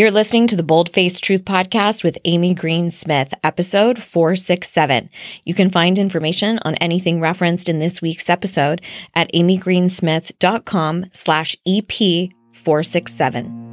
[0.00, 5.10] You're listening to the Bold Faced Truth Podcast with Amy Green Smith, episode 467.
[5.44, 8.80] You can find information on anything referenced in this week's episode
[9.14, 13.69] at amygreensmith.com slash EP 467.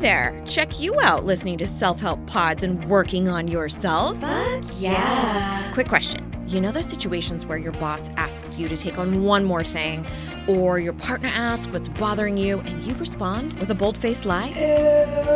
[0.00, 0.40] There.
[0.46, 4.18] Check you out listening to self help pods and working on yourself.
[4.20, 5.72] Fuck yeah.
[5.72, 6.24] Quick question.
[6.48, 10.06] You know those situations where your boss asks you to take on one more thing,
[10.46, 14.48] or your partner asks what's bothering you, and you respond with a bold faced lie?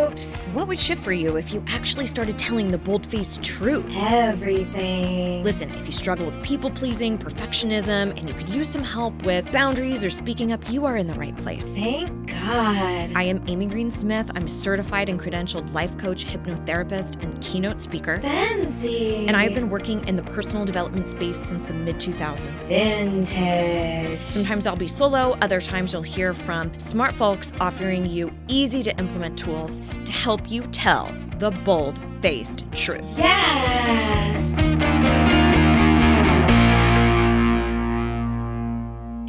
[0.08, 0.46] Oops.
[0.46, 3.84] What would shift for you if you actually started telling the bold faced truth?
[3.94, 5.42] Everything.
[5.44, 9.52] Listen, if you struggle with people pleasing, perfectionism, and you could use some help with
[9.52, 11.66] boundaries or speaking up, you are in the right place.
[11.66, 13.12] Thank God.
[13.14, 14.30] I am Amy Green Smith.
[14.34, 18.18] I'm a certified and credentialed life coach, hypnotherapist, and keynote speaker.
[18.20, 19.26] Fancy.
[19.26, 22.64] And I have been working in the personal development space since the mid 2000s.
[22.66, 24.22] vintage.
[24.22, 28.96] Sometimes I'll be solo, other times you'll hear from smart folks offering you easy to
[28.98, 33.04] implement tools to help you tell the bold faced truth.
[33.16, 35.41] Yes.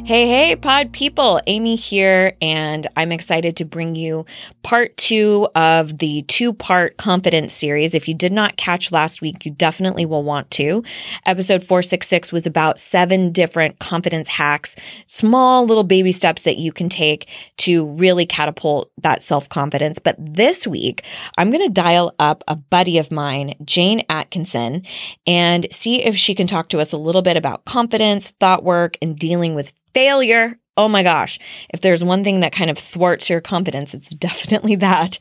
[0.06, 4.26] Hey, hey, pod people, Amy here, and I'm excited to bring you
[4.62, 7.94] part two of the two part confidence series.
[7.94, 10.84] If you did not catch last week, you definitely will want to.
[11.24, 16.90] Episode 466 was about seven different confidence hacks, small little baby steps that you can
[16.90, 19.98] take to really catapult that self confidence.
[19.98, 21.02] But this week,
[21.38, 24.82] I'm going to dial up a buddy of mine, Jane Atkinson,
[25.26, 28.98] and see if she can talk to us a little bit about confidence, thought work,
[29.00, 30.58] and dealing with failure.
[30.76, 31.38] Oh my gosh.
[31.70, 35.18] If there's one thing that kind of thwarts your confidence, it's definitely that.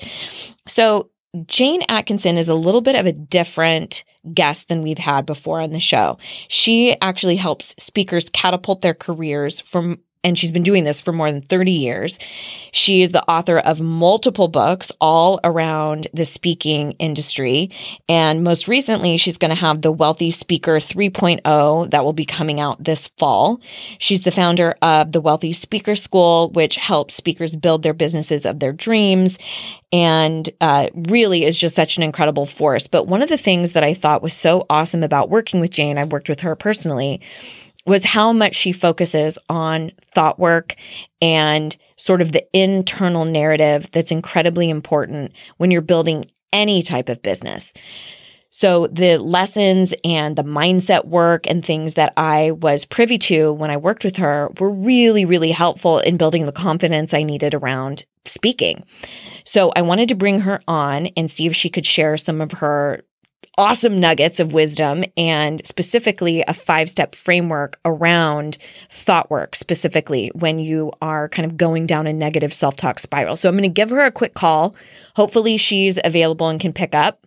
[0.67, 1.09] So,
[1.47, 4.03] Jane Atkinson is a little bit of a different
[4.35, 6.19] guest than we've had before on the show.
[6.47, 11.31] She actually helps speakers catapult their careers from and she's been doing this for more
[11.31, 12.19] than 30 years.
[12.71, 17.71] She is the author of multiple books all around the speaking industry.
[18.07, 22.59] And most recently, she's going to have the Wealthy Speaker 3.0 that will be coming
[22.59, 23.59] out this fall.
[23.99, 28.59] She's the founder of the Wealthy Speaker School, which helps speakers build their businesses of
[28.59, 29.37] their dreams
[29.91, 32.87] and uh, really is just such an incredible force.
[32.87, 35.99] But one of the things that I thought was so awesome about working with Jane,
[35.99, 37.21] I worked with her personally,
[37.85, 40.75] was how much she focuses on thought work
[41.21, 47.21] and sort of the internal narrative that's incredibly important when you're building any type of
[47.21, 47.73] business.
[48.55, 53.71] So, the lessons and the mindset work and things that I was privy to when
[53.71, 58.05] I worked with her were really, really helpful in building the confidence I needed around
[58.25, 58.85] speaking.
[59.43, 62.51] So, I wanted to bring her on and see if she could share some of
[62.51, 63.01] her
[63.57, 68.57] awesome nuggets of wisdom and specifically a five step framework around
[68.89, 73.35] thought work, specifically when you are kind of going down a negative self talk spiral.
[73.35, 74.75] So I'm going to give her a quick call.
[75.15, 77.25] Hopefully, she's available and can pick up.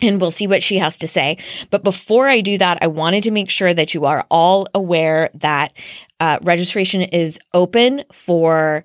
[0.00, 1.38] And we'll see what she has to say.
[1.70, 5.28] But before I do that, I wanted to make sure that you are all aware
[5.34, 5.72] that
[6.20, 8.84] uh, registration is open for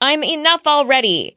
[0.00, 1.36] I'm enough already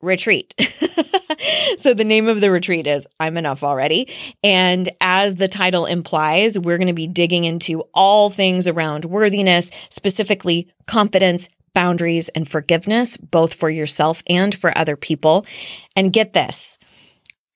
[0.00, 0.54] retreat.
[1.78, 4.12] so the name of the retreat is I'm Enough Already.
[4.42, 9.70] And as the title implies, we're going to be digging into all things around worthiness,
[9.90, 15.46] specifically confidence, boundaries, and forgiveness, both for yourself and for other people.
[15.94, 16.78] And get this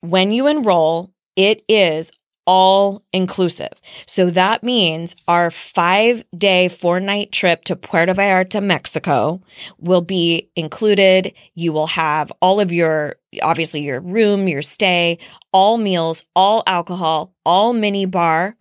[0.00, 2.10] when you enroll, it is
[2.46, 3.72] all inclusive.
[4.06, 9.40] So that means our five day, four night trip to Puerto Vallarta, Mexico
[9.78, 11.32] will be included.
[11.54, 15.18] You will have all of your, obviously, your room, your stay,
[15.52, 18.56] all meals, all alcohol, all mini bar,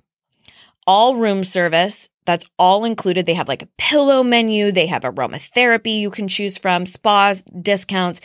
[0.86, 2.10] all room service.
[2.26, 3.26] That's all included.
[3.26, 4.72] They have like a pillow menu.
[4.72, 8.22] They have aromatherapy you can choose from, spas, discounts,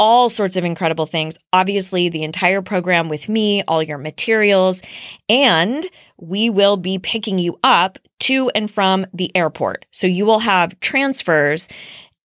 [0.00, 1.36] all sorts of incredible things.
[1.52, 4.80] Obviously, the entire program with me, all your materials,
[5.28, 5.86] and
[6.18, 9.84] we will be picking you up to and from the airport.
[9.90, 11.68] So you will have transfers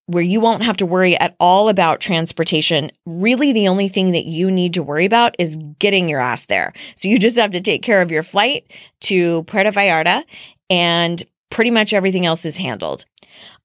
[0.08, 2.92] where you won't have to worry at all about transportation.
[3.06, 6.74] Really, the only thing that you need to worry about is getting your ass there.
[6.96, 8.72] So you just have to take care of your flight
[9.02, 10.24] to Puerto Vallarta
[10.70, 11.24] and
[11.56, 13.06] pretty much everything else is handled.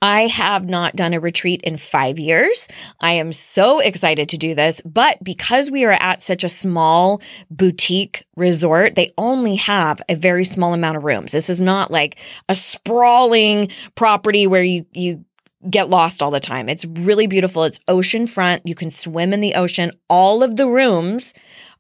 [0.01, 2.69] I have not done a retreat in five years.
[3.01, 7.21] I am so excited to do this, but because we are at such a small
[7.51, 11.33] boutique resort, they only have a very small amount of rooms.
[11.33, 15.25] This is not like a sprawling property where you, you,
[15.69, 16.71] get lost all the time.
[16.71, 17.65] It's really beautiful.
[17.65, 18.67] It's ocean front.
[18.67, 19.91] You can swim in the ocean.
[20.09, 21.35] All of the rooms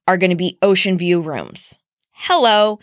[0.06, 1.78] are going to be ocean view rooms.
[2.10, 2.78] Hello.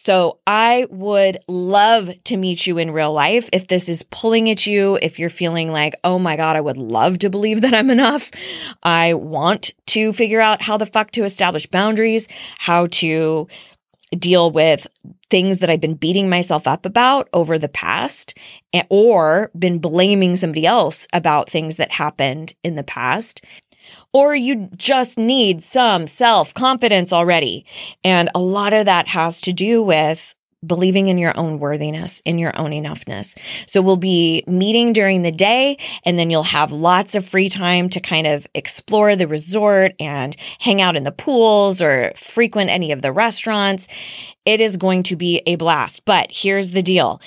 [0.00, 3.48] So I would love to meet you in real life.
[3.52, 6.76] If this is pulling at you, if you're feeling like, oh my God, I would
[6.76, 8.30] love to believe that I'm enough.
[8.84, 12.28] I want to figure out how the fuck to establish boundaries,
[12.58, 13.48] how to
[14.16, 14.86] deal with
[15.30, 18.38] things that I've been beating myself up about over the past
[18.72, 23.44] eh, or been blaming somebody else about things that happened in the past.
[24.12, 27.66] Or you just need some self confidence already.
[28.02, 30.34] And a lot of that has to do with
[30.66, 33.38] believing in your own worthiness, in your own enoughness.
[33.66, 37.88] So we'll be meeting during the day and then you'll have lots of free time
[37.90, 42.90] to kind of explore the resort and hang out in the pools or frequent any
[42.90, 43.86] of the restaurants.
[44.44, 46.04] It is going to be a blast.
[46.04, 47.20] But here's the deal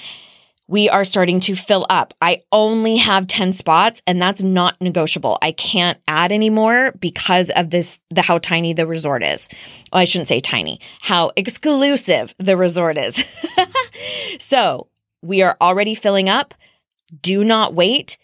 [0.71, 2.13] we are starting to fill up.
[2.21, 5.37] I only have 10 spots and that's not negotiable.
[5.41, 9.49] I can't add anymore because of this, the how tiny the resort is.
[9.91, 13.21] I shouldn't say tiny, how exclusive the resort is.
[14.39, 14.87] so
[15.21, 16.53] we are already filling up.
[17.21, 18.17] Do not wait.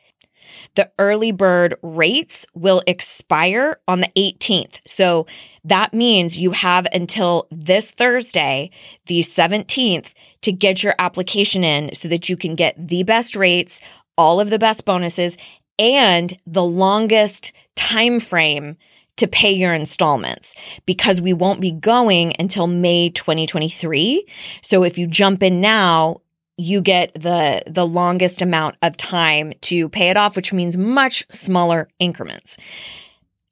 [0.77, 4.79] The early bird rates will expire on the 18th.
[4.85, 5.25] So
[5.63, 8.69] that means you have until this Thursday,
[9.07, 10.13] the 17th,
[10.43, 13.81] to get your application in so that you can get the best rates,
[14.19, 15.35] all of the best bonuses,
[15.79, 18.77] and the longest time frame
[19.15, 20.53] to pay your installments
[20.85, 24.27] because we won't be going until May 2023.
[24.61, 26.21] So if you jump in now,
[26.57, 31.23] you get the the longest amount of time to pay it off, which means much
[31.29, 32.57] smaller increments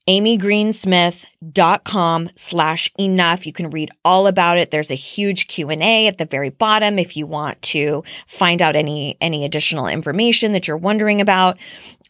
[0.08, 3.48] amygreensmith.com slash enough.
[3.48, 4.72] You can read all about it.
[4.72, 9.18] There's a huge Q&A at the very bottom if you want to find out any,
[9.20, 11.58] any additional information that you're wondering about.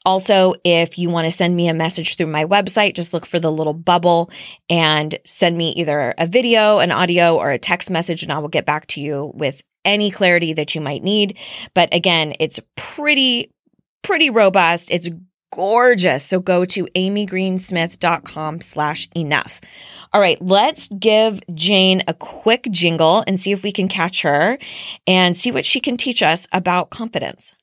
[0.05, 3.39] Also, if you want to send me a message through my website, just look for
[3.39, 4.29] the little bubble
[4.69, 8.49] and send me either a video, an audio, or a text message, and I will
[8.49, 11.37] get back to you with any clarity that you might need.
[11.73, 13.51] But again, it's pretty,
[14.01, 14.91] pretty robust.
[14.91, 15.09] It's
[15.51, 16.25] gorgeous.
[16.25, 19.61] So go to amygreensmith.com slash enough.
[20.11, 24.57] All right, let's give Jane a quick jingle and see if we can catch her
[25.07, 27.55] and see what she can teach us about confidence.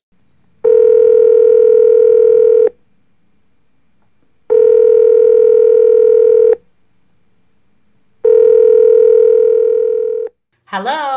[10.66, 11.11] Hello.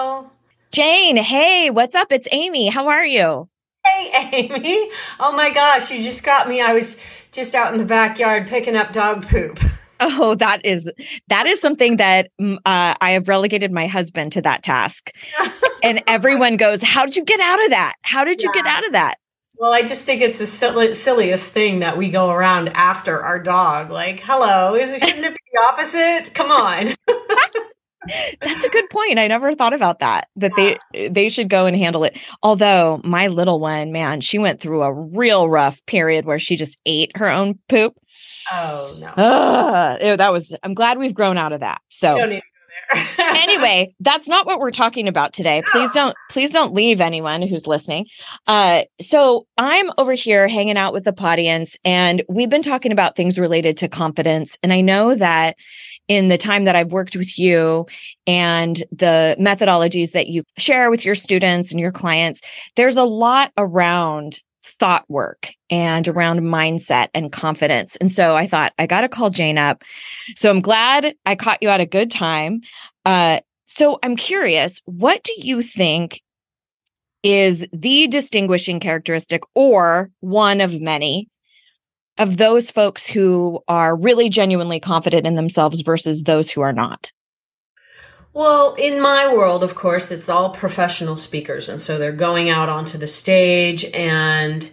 [0.75, 2.11] Jane, hey, what's up?
[2.11, 2.67] It's Amy.
[2.67, 3.47] How are you?
[3.85, 4.89] Hey, Amy.
[5.21, 6.59] Oh my gosh, you just got me.
[6.59, 6.99] I was
[7.31, 9.57] just out in the backyard picking up dog poop.
[10.01, 10.91] Oh, that is
[11.29, 15.11] that is something that mm, uh, I have relegated my husband to that task,
[15.81, 17.93] and everyone goes, "How did you get out of that?
[18.01, 18.61] How did you yeah.
[18.61, 19.15] get out of that?"
[19.57, 23.39] Well, I just think it's the silly, silliest thing that we go around after our
[23.39, 23.91] dog.
[23.91, 26.33] Like, hello, is it shouldn't it be the opposite?
[26.33, 26.95] Come on.
[28.41, 29.19] That's a good point.
[29.19, 30.29] I never thought about that.
[30.35, 30.77] That yeah.
[30.93, 32.17] they they should go and handle it.
[32.43, 36.79] Although my little one, man, she went through a real rough period where she just
[36.85, 37.97] ate her own poop.
[38.51, 39.07] Oh no.
[39.07, 41.81] Uh, that was I'm glad we've grown out of that.
[41.89, 42.39] So
[43.19, 45.63] anyway, that's not what we're talking about today.
[45.71, 48.05] Please don't please don't leave anyone who's listening.
[48.47, 53.15] Uh, so I'm over here hanging out with the audience and we've been talking about
[53.15, 55.55] things related to confidence and I know that
[56.07, 57.87] in the time that I've worked with you
[58.27, 62.41] and the methodologies that you share with your students and your clients,
[62.75, 64.39] there's a lot around
[64.79, 67.95] thought work and around mindset and confidence.
[67.97, 69.83] And so I thought, I got to call Jane up.
[70.35, 72.61] So I'm glad I caught you at a good time.
[73.05, 76.21] Uh, so I'm curious, what do you think
[77.23, 81.27] is the distinguishing characteristic or one of many
[82.17, 87.11] of those folks who are really genuinely confident in themselves versus those who are not?
[88.33, 91.69] Well, in my world, of course, it's all professional speakers.
[91.69, 94.69] And so they're going out onto the stage, and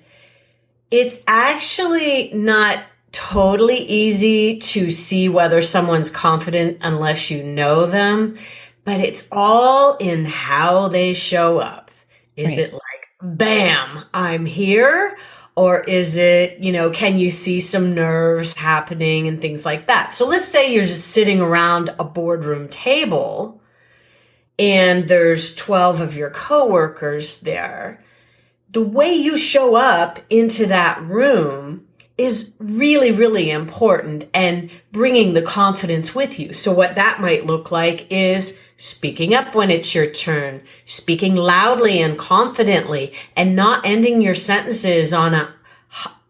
[0.90, 2.82] it's actually not
[3.12, 8.36] totally easy to see whether someone's confident unless you know them.
[8.84, 11.92] But it's all in how they show up.
[12.34, 12.58] Is right.
[12.58, 15.16] it like, bam, I'm here?
[15.54, 20.14] Or is it, you know, can you see some nerves happening and things like that?
[20.14, 23.60] So let's say you're just sitting around a boardroom table
[24.58, 28.02] and there's 12 of your coworkers there.
[28.70, 35.42] The way you show up into that room is really, really important and bringing the
[35.42, 36.52] confidence with you.
[36.52, 42.02] So what that might look like is speaking up when it's your turn, speaking loudly
[42.02, 45.54] and confidently and not ending your sentences on a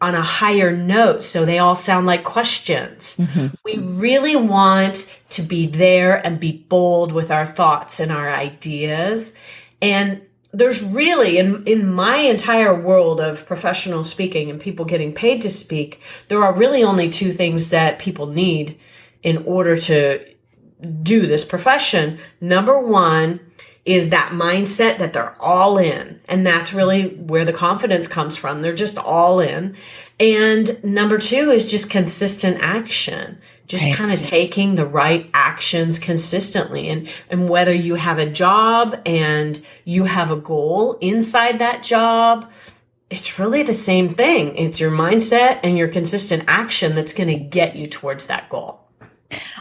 [0.02, 3.16] on a higher note so they all sound like questions.
[3.16, 3.46] Mm-hmm.
[3.64, 9.32] We really want to be there and be bold with our thoughts and our ideas.
[9.80, 10.20] And
[10.52, 15.48] there's really in in my entire world of professional speaking and people getting paid to
[15.48, 18.78] speak, there are really only two things that people need
[19.22, 20.31] in order to
[21.02, 22.18] do this profession.
[22.40, 23.40] Number 1
[23.84, 26.20] is that mindset that they're all in.
[26.26, 28.60] And that's really where the confidence comes from.
[28.60, 29.76] They're just all in.
[30.20, 33.38] And number two is just consistent action.
[33.66, 33.94] Just Right.
[33.96, 36.88] kind of taking the right actions consistently.
[36.88, 42.48] And, and whether you have a job and you have a goal inside that job,
[43.10, 44.56] it's really the same thing.
[44.56, 48.81] It's your mindset and your consistent action that's going to get you towards that goal.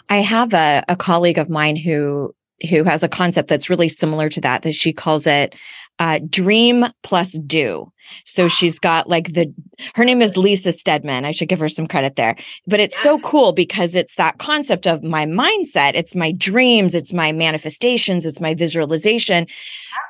[0.09, 2.33] I have a, a colleague of mine who
[2.69, 5.55] who has a concept that's really similar to that that she calls it
[6.01, 7.91] uh, dream plus do.
[8.25, 9.53] So she's got like the
[9.93, 11.25] her name is Lisa Stedman.
[11.25, 12.35] I should give her some credit there.
[12.65, 17.13] But it's so cool because it's that concept of my mindset, it's my dreams, it's
[17.13, 19.45] my manifestations, it's my visualization.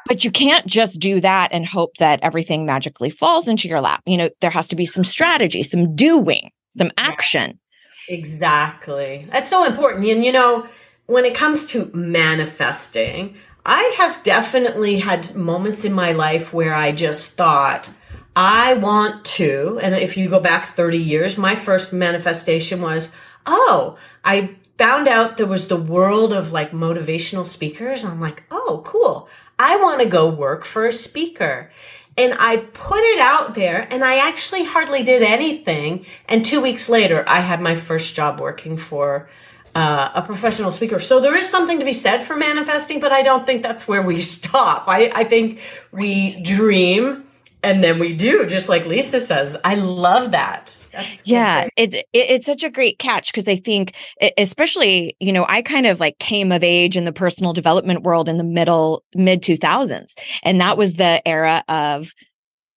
[0.07, 4.01] But you can't just do that and hope that everything magically falls into your lap.
[4.05, 7.59] You know, there has to be some strategy, some doing, some action.
[8.08, 9.27] Exactly.
[9.31, 10.08] That's so important.
[10.08, 10.67] And you know,
[11.05, 16.91] when it comes to manifesting, I have definitely had moments in my life where I
[16.91, 17.89] just thought,
[18.36, 19.79] I want to.
[19.81, 23.12] And if you go back 30 years, my first manifestation was,
[23.46, 28.03] oh, I found out there was the world of like motivational speakers.
[28.03, 29.29] I'm like, oh, cool.
[29.60, 31.72] I want to go work for a speaker.
[32.17, 36.05] And I put it out there and I actually hardly did anything.
[36.27, 39.29] And two weeks later, I had my first job working for
[39.73, 40.99] uh, a professional speaker.
[40.99, 44.01] So there is something to be said for manifesting, but I don't think that's where
[44.01, 44.87] we stop.
[44.87, 47.23] I, I think we dream
[47.63, 49.55] and then we do, just like Lisa says.
[49.63, 50.75] I love that.
[50.91, 53.93] That's Yeah, it's it, it's such a great catch because I think,
[54.38, 58.29] especially you know, I kind of like came of age in the personal development world
[58.29, 62.13] in the middle mid two thousands, and that was the era of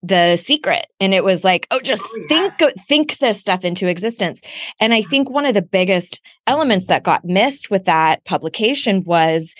[0.06, 2.52] the secret and it was like oh just Oh, think
[2.87, 4.42] think this stuff into existence.
[4.78, 9.54] And i think one of the biggest elements that got missed with that publication was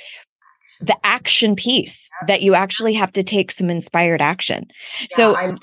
[0.80, 4.66] the action piece that you actually have to take some inspired action.
[5.11, 5.58] So I love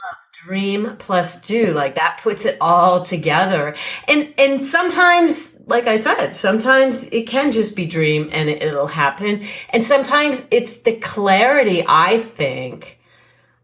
[0.45, 3.75] dream plus do like that puts it all together.
[4.07, 8.87] And and sometimes like i said sometimes it can just be dream and it, it'll
[8.87, 9.45] happen.
[9.69, 12.99] And sometimes it's the clarity i think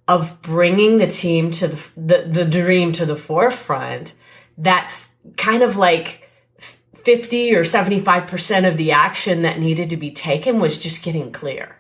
[0.08, 4.14] of bringing the team to the the, the dream to the forefront
[4.58, 6.30] that's kind of like
[6.60, 11.78] 50 or 75% of the action that needed to be taken was just getting clear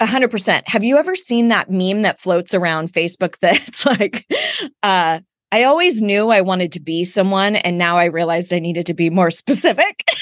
[0.00, 0.68] A hundred percent.
[0.68, 4.26] Have you ever seen that meme that floats around Facebook that's like,
[4.82, 5.20] uh,
[5.52, 8.94] I always knew I wanted to be someone, and now I realized I needed to
[8.94, 10.08] be more specific.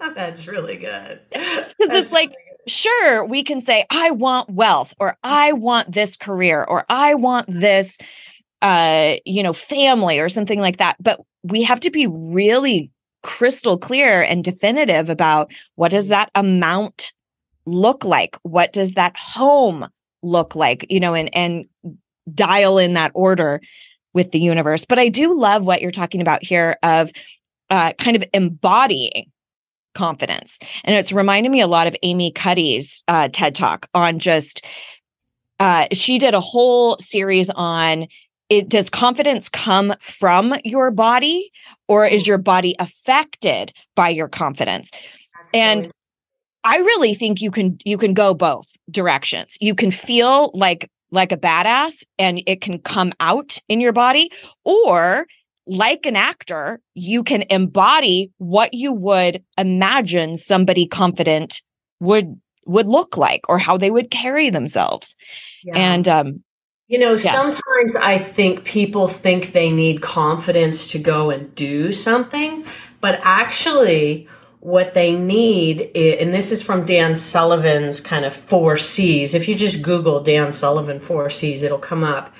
[0.14, 2.32] that's really good Because it's like,
[2.66, 7.46] sure, we can say, I want wealth, or I want this career, or I want
[7.48, 7.98] this,
[8.62, 10.96] uh, you know, family, or something like that.
[11.00, 12.90] But we have to be really
[13.22, 17.12] crystal clear and definitive about what does that amount
[17.70, 18.36] look like?
[18.42, 19.88] What does that home
[20.22, 20.86] look like?
[20.88, 21.66] You know, and and
[22.32, 23.60] dial in that order
[24.12, 24.84] with the universe.
[24.84, 27.10] But I do love what you're talking about here of
[27.70, 29.30] uh, kind of embodying
[29.94, 30.58] confidence.
[30.84, 34.64] And it's reminded me a lot of Amy Cuddy's uh, TED Talk on just,
[35.58, 38.06] uh, she did a whole series on
[38.48, 41.52] it does confidence come from your body
[41.86, 44.90] or is your body affected by your confidence
[45.46, 45.90] so and
[46.64, 49.56] I really think you can you can go both directions.
[49.60, 54.30] You can feel like like a badass and it can come out in your body
[54.64, 55.26] or
[55.66, 61.62] like an actor, you can embody what you would imagine somebody confident
[62.00, 65.16] would would look like or how they would carry themselves.
[65.64, 65.74] Yeah.
[65.76, 66.44] And um
[66.88, 67.32] you know, yeah.
[67.32, 72.64] sometimes I think people think they need confidence to go and do something,
[73.00, 74.26] but actually,
[74.60, 79.34] what they need, i and this is from Dan Sullivan's kind of four C's.
[79.34, 82.34] If you just Google Dan Sullivan four C's, it'll come up.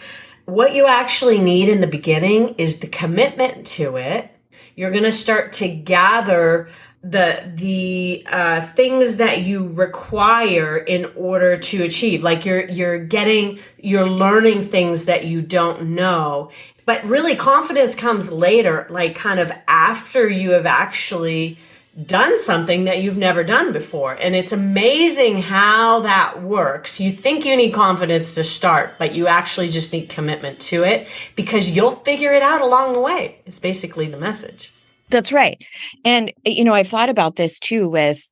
[0.45, 4.31] What you actually need in the beginning is the commitment to it.
[4.77, 6.69] You're going to start to gather
[7.03, 13.59] the the uh, things that you require in order to achieve like you're you're getting
[13.79, 16.51] you're learning things that you don't know
[16.85, 21.59] but really confidence comes later like kind of after you have actually
[22.07, 24.15] done something that you've never done before.
[24.15, 27.01] And it's amazing how that works.
[27.01, 31.09] You think you need confidence to start, but you actually just need commitment to it
[31.37, 33.39] because you'll figure it out along the way.
[33.45, 34.73] It's basically the message.
[35.11, 35.63] That's right.
[36.05, 38.23] And you know, I've thought about this too with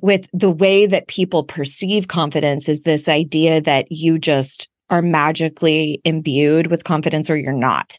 [0.00, 6.00] with the way that people perceive confidence is this idea that you just are magically
[6.04, 7.98] imbued with confidence or you're not.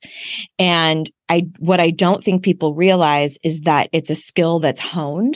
[0.57, 5.35] And I what I don't think people realize is that it's a skill that's honed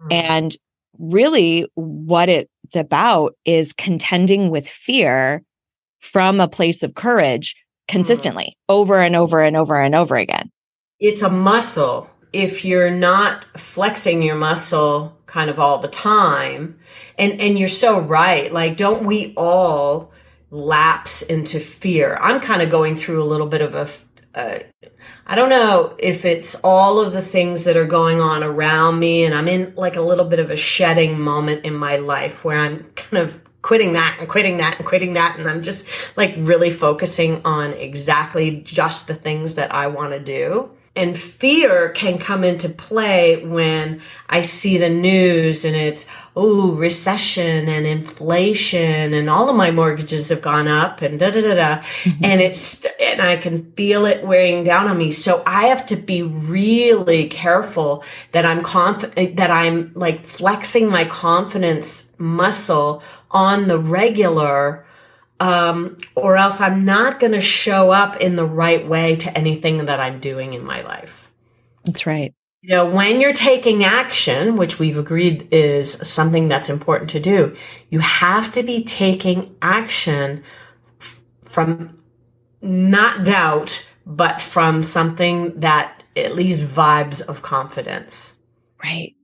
[0.00, 0.12] mm-hmm.
[0.12, 0.56] and
[0.98, 5.42] really what it's about is contending with fear
[6.00, 7.54] from a place of courage
[7.88, 8.80] consistently mm-hmm.
[8.80, 10.50] over and over and over and over again.
[10.98, 12.08] It's a muscle.
[12.32, 16.78] If you're not flexing your muscle kind of all the time,
[17.18, 18.52] and and you're so right.
[18.52, 20.12] Like don't we all
[20.50, 22.18] lapse into fear.
[22.20, 23.88] I'm kind of going through a little bit of a
[24.36, 24.58] uh,
[25.26, 29.24] I don't know if it's all of the things that are going on around me,
[29.24, 32.58] and I'm in like a little bit of a shedding moment in my life where
[32.58, 36.34] I'm kind of quitting that and quitting that and quitting that, and I'm just like
[36.36, 42.18] really focusing on exactly just the things that I want to do and fear can
[42.18, 49.28] come into play when I see the news and it's, oh, recession and inflation and
[49.28, 51.82] all of my mortgages have gone up and da da da da.
[51.82, 52.24] Mm-hmm.
[52.24, 55.12] And it's, and I can feel it weighing down on me.
[55.12, 61.04] So I have to be really careful that I'm confident, that I'm like flexing my
[61.04, 64.85] confidence muscle on the regular
[65.40, 69.86] um, or else I'm not going to show up in the right way to anything
[69.86, 71.30] that I'm doing in my life.
[71.84, 72.34] That's right.
[72.62, 77.54] You know, when you're taking action, which we've agreed is something that's important to do,
[77.90, 80.42] you have to be taking action
[81.00, 81.98] f- from
[82.60, 88.34] not doubt, but from something that at least vibes of confidence.
[88.82, 89.14] Right.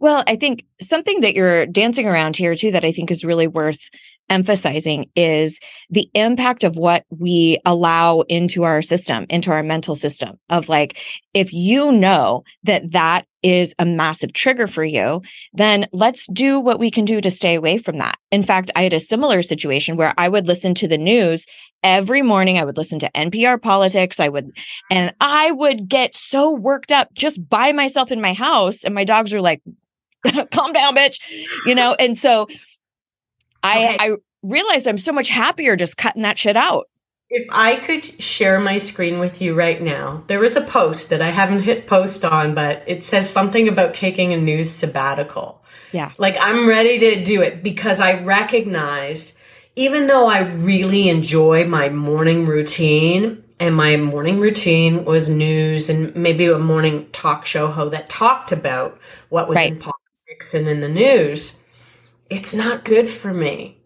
[0.00, 3.46] Well, I think something that you're dancing around here too that I think is really
[3.46, 3.90] worth
[4.28, 10.38] emphasizing is the impact of what we allow into our system, into our mental system
[10.50, 10.98] of like,
[11.34, 16.80] if you know that that is a massive trigger for you, then let's do what
[16.80, 18.18] we can do to stay away from that.
[18.32, 21.46] In fact, I had a similar situation where I would listen to the news
[21.84, 22.58] every morning.
[22.58, 24.18] I would listen to NPR politics.
[24.18, 24.50] I would,
[24.90, 28.82] and I would get so worked up just by myself in my house.
[28.82, 29.62] And my dogs are like,
[30.50, 31.20] calm down, bitch,
[31.66, 31.94] you know?
[31.98, 32.48] And so,
[33.64, 33.96] okay.
[33.98, 36.88] I realized I'm so much happier just cutting that shit out.
[37.28, 41.20] If I could share my screen with you right now, there is a post that
[41.20, 45.64] I haven't hit post on, but it says something about taking a news sabbatical.
[45.90, 46.12] Yeah.
[46.18, 49.36] Like I'm ready to do it because I recognized,
[49.74, 56.14] even though I really enjoy my morning routine, and my morning routine was news and
[56.14, 59.72] maybe a morning talk show ho that talked about what was right.
[59.72, 61.60] in politics and in the news
[62.30, 63.78] it's not good for me.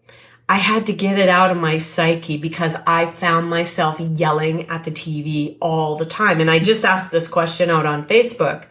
[0.49, 4.83] I had to get it out of my psyche because I found myself yelling at
[4.83, 6.41] the TV all the time.
[6.41, 8.65] And I just asked this question out on Facebook.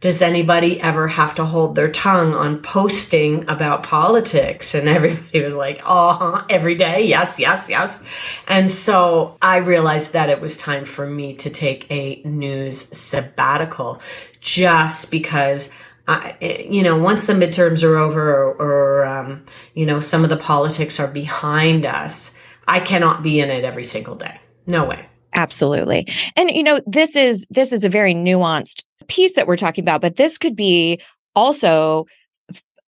[0.00, 4.74] Does anybody ever have to hold their tongue on posting about politics?
[4.74, 7.06] And everybody was like, oh, every day.
[7.06, 8.04] Yes, yes, yes.
[8.46, 14.00] And so I realized that it was time for me to take a news sabbatical
[14.40, 15.74] just because
[16.08, 16.36] I,
[16.70, 20.36] you know, once the midterms are over or, or um, you know, some of the
[20.36, 22.34] politics are behind us,
[22.68, 24.40] I cannot be in it every single day.
[24.66, 25.06] No way.
[25.34, 26.08] Absolutely.
[26.36, 30.00] And, you know, this is, this is a very nuanced piece that we're talking about,
[30.00, 31.00] but this could be
[31.34, 32.06] also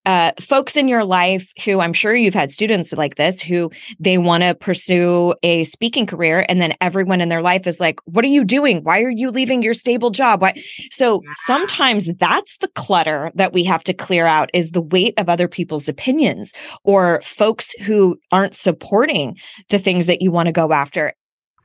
[0.09, 4.17] uh, folks in your life who I'm sure you've had students like this who they
[4.17, 8.25] want to pursue a speaking career, and then everyone in their life is like, "What
[8.25, 8.83] are you doing?
[8.85, 10.55] Why are you leaving your stable job?" Why?
[10.91, 15.29] So sometimes that's the clutter that we have to clear out is the weight of
[15.29, 19.37] other people's opinions or folks who aren't supporting
[19.69, 21.13] the things that you want to go after.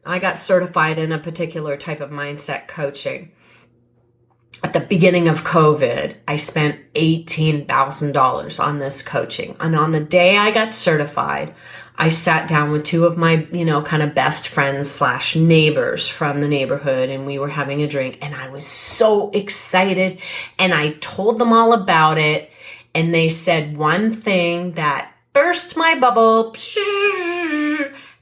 [0.05, 3.31] I got certified in a particular type of mindset coaching
[4.63, 9.55] at the beginning of COVID, I spent $18,000 on this coaching.
[9.59, 11.53] And on the day I got certified,
[11.97, 16.07] I sat down with two of my, you know, kind of best friends slash neighbors
[16.07, 20.19] from the neighborhood and we were having a drink and I was so excited
[20.57, 22.49] and I told them all about it
[22.95, 26.55] and they said one thing that burst my bubble.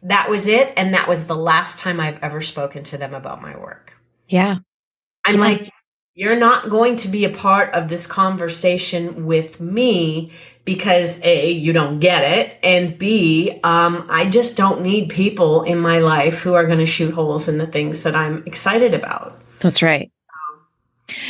[0.03, 0.73] That was it.
[0.77, 3.93] And that was the last time I've ever spoken to them about my work.
[4.27, 4.57] Yeah.
[5.25, 5.41] I'm yeah.
[5.41, 5.71] like,
[6.13, 10.31] you're not going to be a part of this conversation with me
[10.65, 15.79] because a you don't get it and b um, i just don't need people in
[15.79, 19.41] my life who are going to shoot holes in the things that i'm excited about.
[19.59, 20.11] That's right.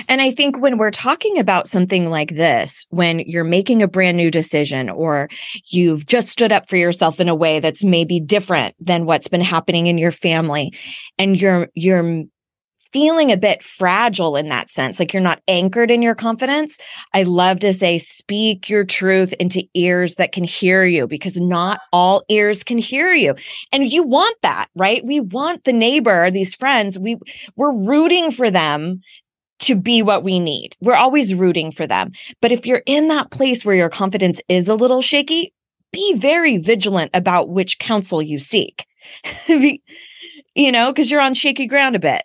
[0.08, 4.18] And I think when we're talking about something like this, when you're making a brand
[4.18, 5.30] new decision or
[5.70, 9.42] you've just stood up for yourself in a way that's maybe different than what's been
[9.42, 10.74] happening in your family
[11.18, 12.26] and you're you're
[12.94, 16.78] feeling a bit fragile in that sense, like you're not anchored in your confidence,
[17.14, 21.80] I love to say speak your truth into ears that can hear you because not
[21.92, 23.36] all ears can hear you.
[23.72, 25.06] And you want that, right?
[25.06, 27.18] We want the neighbor, these friends, we
[27.56, 29.02] we're rooting for them
[29.60, 30.76] to be what we need.
[30.82, 32.12] We're always rooting for them.
[32.42, 35.54] But if you're in that place where your confidence is a little shaky,
[35.94, 38.86] be very vigilant about which counsel you seek.
[39.48, 42.24] you know, because you're on shaky ground a bit.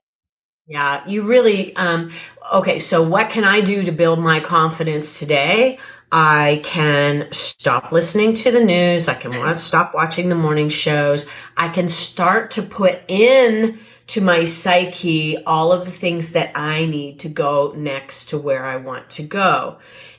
[0.69, 2.11] Yeah, you really um
[2.53, 5.79] okay, so what can I do to build my confidence today?
[6.11, 9.09] I can stop listening to the news.
[9.09, 11.29] I can want to stop watching the morning shows.
[11.57, 16.87] I can start to put in to my psyche all of the things that I
[16.87, 19.79] need to go next to where I want to go.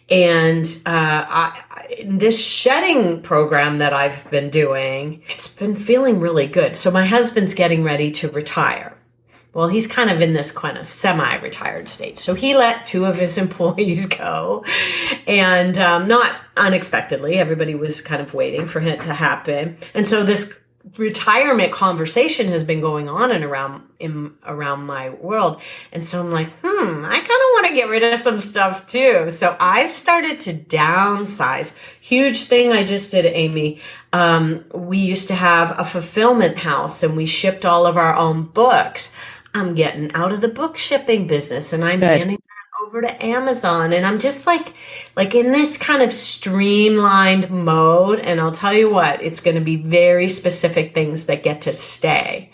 [0.10, 1.64] And uh, I,
[2.06, 6.76] this shedding program that I've been doing, it's been feeling really good.
[6.76, 8.97] So my husband's getting ready to retire.
[9.58, 12.20] Well, he's kind of in this kind of semi-retired state.
[12.20, 14.64] So he let two of his employees go,
[15.26, 17.40] and um, not unexpectedly.
[17.40, 19.78] Everybody was kind of waiting for it to happen.
[19.96, 20.56] And so this
[20.96, 26.32] retirement conversation has been going on and around in around my world and so i'm
[26.32, 29.92] like hmm i kind of want to get rid of some stuff too so i've
[29.92, 33.82] started to downsize huge thing i just did amy
[34.14, 38.44] um, we used to have a fulfillment house and we shipped all of our own
[38.44, 39.14] books
[39.58, 42.20] i'm getting out of the book shipping business and i'm Good.
[42.20, 42.42] handing
[42.88, 44.74] over to Amazon and I'm just like
[45.16, 49.62] like in this kind of streamlined mode and I'll tell you what it's going to
[49.62, 52.52] be very specific things that get to stay.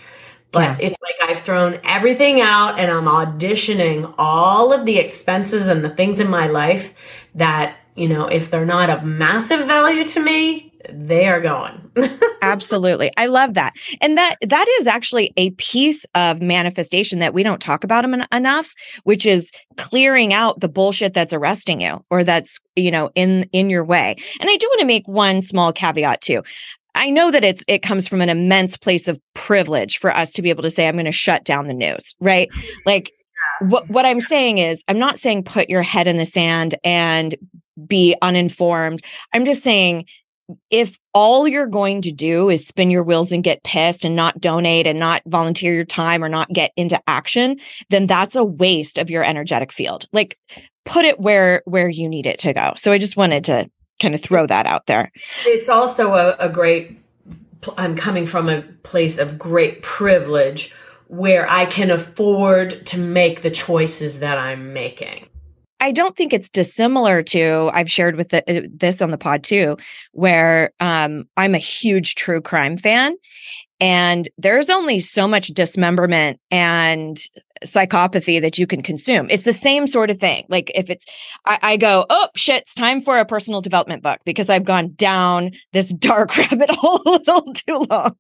[0.51, 0.87] But yeah.
[0.87, 5.89] it's like I've thrown everything out and I'm auditioning all of the expenses and the
[5.89, 6.93] things in my life
[7.35, 11.91] that, you know, if they're not of massive value to me, they are going.
[12.41, 13.11] Absolutely.
[13.17, 13.73] I love that.
[14.01, 18.25] And that that is actually a piece of manifestation that we don't talk about em-
[18.31, 23.43] enough, which is clearing out the bullshit that's arresting you or that's, you know, in
[23.51, 24.15] in your way.
[24.39, 26.43] And I do want to make one small caveat too.
[26.95, 30.41] I know that it's it comes from an immense place of privilege for us to
[30.41, 32.49] be able to say I'm going to shut down the news, right?
[32.85, 33.09] Like
[33.61, 33.71] yes.
[33.71, 37.35] what what I'm saying is I'm not saying put your head in the sand and
[37.87, 39.01] be uninformed.
[39.33, 40.05] I'm just saying
[40.69, 44.39] if all you're going to do is spin your wheels and get pissed and not
[44.39, 47.57] donate and not volunteer your time or not get into action,
[47.89, 50.05] then that's a waste of your energetic field.
[50.11, 50.37] Like
[50.85, 52.73] put it where where you need it to go.
[52.77, 53.69] So I just wanted to
[54.01, 55.11] kind of throw that out there.
[55.45, 56.99] It's also a, a great
[57.77, 60.73] I'm coming from a place of great privilege
[61.07, 65.27] where I can afford to make the choices that I'm making.
[65.83, 69.43] I don't think it's dissimilar to I've shared with the, uh, this on the pod
[69.43, 69.75] too,
[70.13, 73.17] where um, I'm a huge true crime fan,
[73.81, 77.17] and there's only so much dismemberment and
[77.65, 79.27] psychopathy that you can consume.
[79.29, 80.45] It's the same sort of thing.
[80.47, 81.05] Like if it's,
[81.45, 84.93] I, I go, oh shit, it's time for a personal development book because I've gone
[84.95, 88.15] down this dark rabbit hole a little too long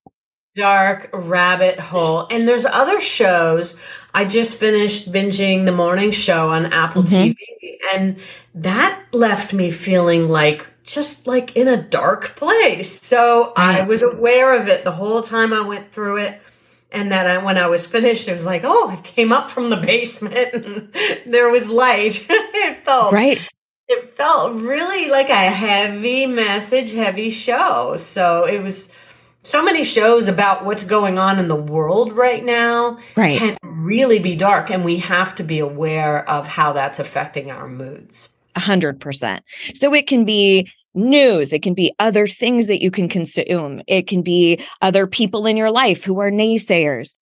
[0.55, 2.27] dark rabbit hole.
[2.29, 3.79] And there's other shows.
[4.13, 7.31] I just finished binging the morning show on Apple mm-hmm.
[7.31, 8.17] TV, and
[8.55, 13.01] that left me feeling like just like in a dark place.
[13.01, 16.41] So I was aware of it the whole time I went through it.
[16.91, 19.69] And then I, when I was finished, it was like, oh, I came up from
[19.71, 20.93] the basement and
[21.25, 22.25] there was light.
[22.29, 23.39] it felt right.
[23.87, 27.97] It felt really like a heavy message, heavy show.
[27.97, 28.91] So it was
[29.43, 33.37] so many shows about what's going on in the world right now right.
[33.37, 37.67] can really be dark and we have to be aware of how that's affecting our
[37.67, 38.29] moods.
[38.55, 39.43] A hundred percent.
[39.73, 41.51] So it can be news.
[41.51, 43.81] It can be other things that you can consume.
[43.87, 47.15] It can be other people in your life who are naysayers.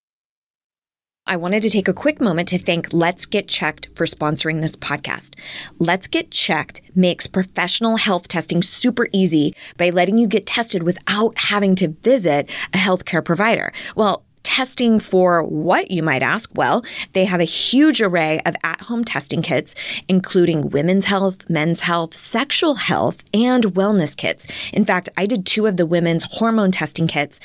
[1.26, 4.74] I wanted to take a quick moment to thank Let's Get Checked for sponsoring this
[4.74, 5.38] podcast.
[5.78, 11.38] Let's Get Checked makes professional health testing super easy by letting you get tested without
[11.38, 13.70] having to visit a healthcare provider.
[13.94, 16.50] Well, testing for what, you might ask?
[16.54, 19.74] Well, they have a huge array of at home testing kits,
[20.08, 24.48] including women's health, men's health, sexual health, and wellness kits.
[24.72, 27.38] In fact, I did two of the women's hormone testing kits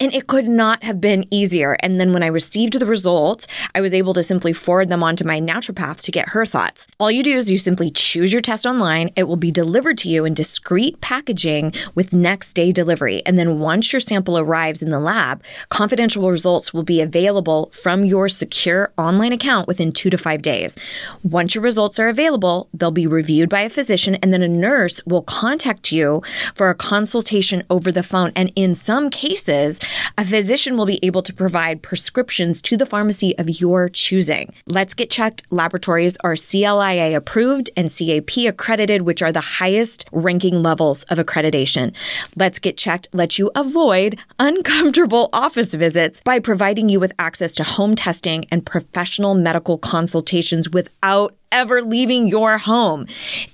[0.00, 1.76] And it could not have been easier.
[1.80, 5.16] And then when I received the results, I was able to simply forward them on
[5.16, 6.86] to my naturopath to get her thoughts.
[7.00, 9.10] All you do is you simply choose your test online.
[9.16, 13.22] It will be delivered to you in discreet packaging with next day delivery.
[13.26, 18.04] And then once your sample arrives in the lab, confidential results will be available from
[18.04, 20.76] your secure online account within two to five days.
[21.22, 25.00] Once your results are available, they'll be reviewed by a physician and then a nurse
[25.06, 26.22] will contact you
[26.54, 28.32] for a consultation over the phone.
[28.36, 29.80] And in some cases,
[30.16, 34.52] a physician will be able to provide prescriptions to the pharmacy of your choosing.
[34.66, 40.62] Let's Get Checked laboratories are CLIA approved and CAP accredited, which are the highest ranking
[40.62, 41.94] levels of accreditation.
[42.36, 47.64] Let's Get Checked lets you avoid uncomfortable office visits by providing you with access to
[47.64, 53.06] home testing and professional medical consultations without ever leaving your home.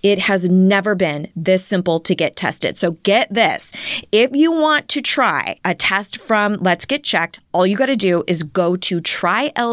[0.02, 2.76] It has never been this simple to get tested.
[2.76, 3.72] So get this.
[4.12, 7.96] If you want to try a test from Let's Get Checked, all you got to
[7.96, 9.64] do is go to trylgc.com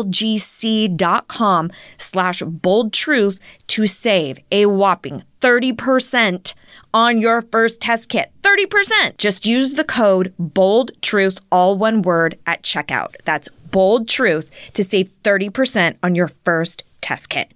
[1.98, 6.54] slash bold truth to save a whopping 30%
[6.94, 8.32] on your first test kit.
[8.44, 9.18] 30%.
[9.18, 13.16] Just use the code bold truth, all one word at checkout.
[13.24, 17.52] That's bold truth to save 30% on your first test kit.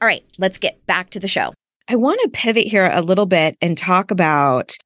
[0.00, 1.52] All right, let's get back to the show.
[1.88, 4.76] I want to pivot here a little bit and talk about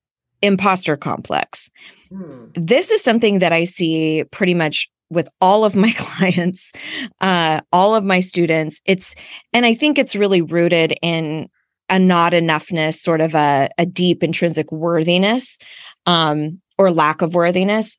[0.42, 1.70] imposter complex.
[2.10, 2.46] Hmm.
[2.54, 6.72] This is something that I see pretty much with all of my clients,
[7.20, 8.80] uh, all of my students.
[8.84, 9.14] It's,
[9.52, 11.48] and I think it's really rooted in
[11.88, 15.58] a not enoughness, sort of a, a deep intrinsic worthiness
[16.06, 17.98] um, or lack of worthiness.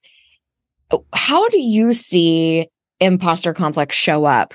[1.13, 2.67] How do you see
[3.00, 4.54] imposter complex show up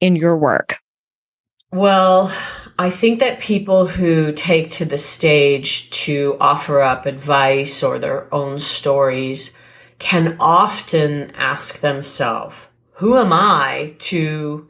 [0.00, 0.78] in your work?
[1.72, 2.30] Well,
[2.78, 8.32] I think that people who take to the stage to offer up advice or their
[8.32, 9.56] own stories
[9.98, 12.56] can often ask themselves,
[12.96, 14.68] who am I to,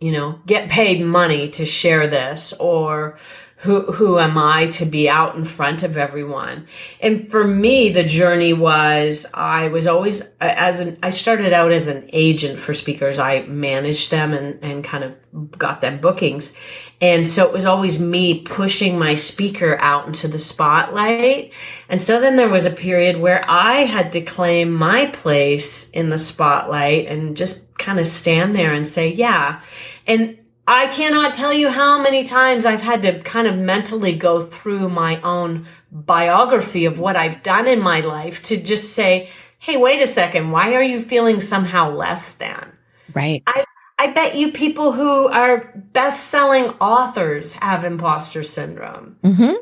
[0.00, 2.54] you know, get paid money to share this?
[2.54, 3.18] Or
[3.60, 6.68] who who am I to be out in front of everyone?
[7.00, 11.88] And for me, the journey was I was always as an I started out as
[11.88, 13.18] an agent for speakers.
[13.18, 16.56] I managed them and and kind of got them bookings.
[17.00, 21.52] And so it was always me pushing my speaker out into the spotlight.
[21.88, 26.10] And so then there was a period where I had to claim my place in
[26.10, 29.60] the spotlight and just kind of stand there and say, yeah.
[30.06, 30.38] And
[30.68, 34.90] I cannot tell you how many times I've had to kind of mentally go through
[34.90, 40.02] my own biography of what I've done in my life to just say, hey, wait
[40.02, 42.70] a second, why are you feeling somehow less than?
[43.14, 43.42] Right.
[43.46, 43.64] I,
[43.98, 49.16] I bet you people who are best selling authors have imposter syndrome.
[49.24, 49.54] Mm-hmm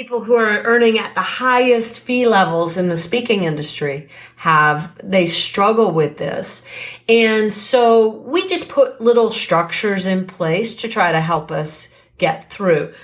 [0.00, 5.26] people who are earning at the highest fee levels in the speaking industry have they
[5.26, 6.64] struggle with this.
[7.06, 12.50] And so we just put little structures in place to try to help us get
[12.50, 12.94] through.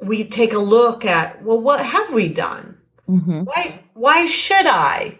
[0.00, 2.78] We take a look at well what have we done?
[3.06, 3.42] Mm-hmm.
[3.44, 5.16] why why should i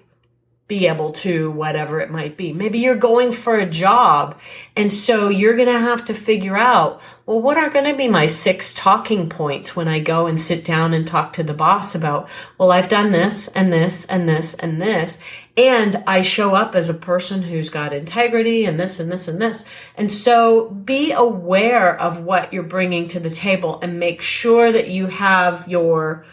[0.68, 2.52] be able to whatever it might be.
[2.52, 4.40] Maybe you're going for a job
[4.74, 8.08] and so you're going to have to figure out, well, what are going to be
[8.08, 11.94] my six talking points when I go and sit down and talk to the boss
[11.94, 15.20] about, well, I've done this and this and this and this.
[15.56, 19.40] And I show up as a person who's got integrity and this and this and
[19.40, 19.64] this.
[19.96, 24.88] And so be aware of what you're bringing to the table and make sure that
[24.88, 26.24] you have your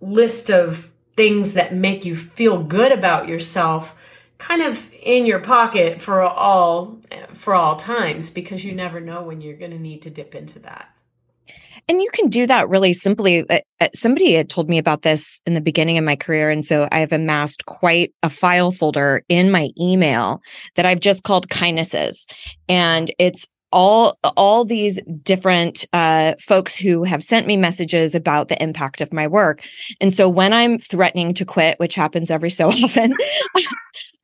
[0.00, 3.96] list of things that make you feel good about yourself
[4.38, 6.98] kind of in your pocket for all
[7.32, 10.58] for all times because you never know when you're going to need to dip into
[10.58, 10.90] that
[11.88, 13.48] and you can do that really simply.
[13.48, 16.50] Uh, uh, somebody had told me about this in the beginning of my career.
[16.50, 20.40] And so I have amassed quite a file folder in my email
[20.74, 22.26] that I've just called kindnesses.
[22.68, 28.62] And it's all all these different uh, folks who have sent me messages about the
[28.62, 29.64] impact of my work.
[30.00, 33.14] And so when i'm threatening to quit which happens every so often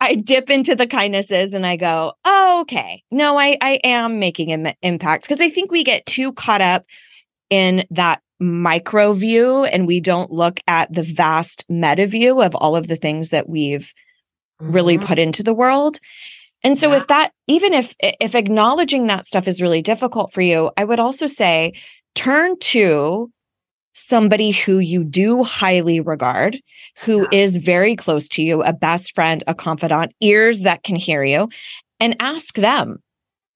[0.00, 4.52] i dip into the kindnesses and i go oh, okay no i i am making
[4.52, 5.24] an impact.
[5.24, 6.84] Because i think we get too caught up
[7.50, 12.74] in that micro view and we don't look at the vast meta view of all
[12.74, 13.92] of the things that we've
[14.60, 14.72] mm-hmm.
[14.72, 15.98] really put into the world
[16.64, 16.98] and so yeah.
[16.98, 21.00] if that even if if acknowledging that stuff is really difficult for you, I would
[21.00, 21.72] also say
[22.14, 23.30] turn to
[23.94, 26.60] somebody who you do highly regard,
[27.04, 27.40] who yeah.
[27.40, 31.48] is very close to you, a best friend, a confidant, ears that can hear you,
[32.00, 33.02] and ask them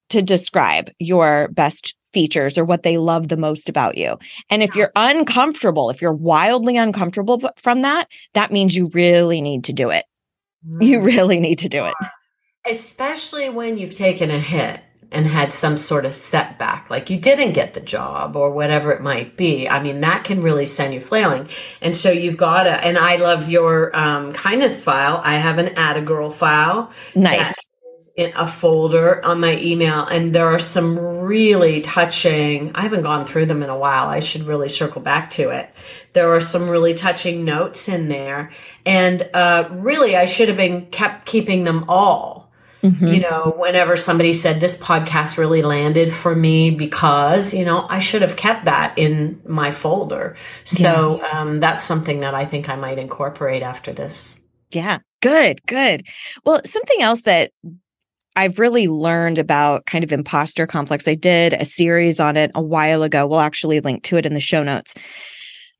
[0.09, 4.17] to describe your best features or what they love the most about you.
[4.49, 9.65] And if you're uncomfortable, if you're wildly uncomfortable from that, that means you really need
[9.65, 10.05] to do it
[10.79, 11.05] You mm.
[11.05, 11.93] really need to do it.
[12.69, 17.53] Especially when you've taken a hit and had some sort of setback, like you didn't
[17.53, 19.67] get the job or whatever it might be.
[19.67, 21.47] I mean, that can really send you flailing.
[21.81, 25.21] And so you've got to, and I love your um, kindness file.
[25.23, 26.91] I have an add a Girl file.
[27.15, 27.55] Nice.
[28.17, 32.71] In a folder on my email, and there are some really touching.
[32.73, 34.07] I haven't gone through them in a while.
[34.07, 35.69] I should really circle back to it.
[36.13, 38.49] There are some really touching notes in there,
[38.87, 42.36] and uh, really, I should have been kept keeping them all
[42.87, 43.13] Mhm.
[43.13, 47.99] you know, whenever somebody said this podcast really landed for me because, you know, I
[47.99, 50.35] should have kept that in my folder.
[50.65, 54.41] So um, that's something that I think I might incorporate after this.
[54.71, 56.05] Yeah, good, good.
[56.45, 57.51] Well, something else that
[58.35, 62.61] I've really learned about kind of imposter complex, I did a series on it a
[62.61, 63.25] while ago.
[63.25, 64.93] We'll actually link to it in the show notes.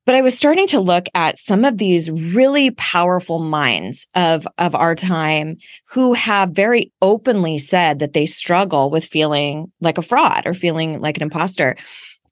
[0.07, 4.73] But I was starting to look at some of these really powerful minds of, of
[4.73, 5.57] our time
[5.91, 11.01] who have very openly said that they struggle with feeling like a fraud or feeling
[11.01, 11.75] like an imposter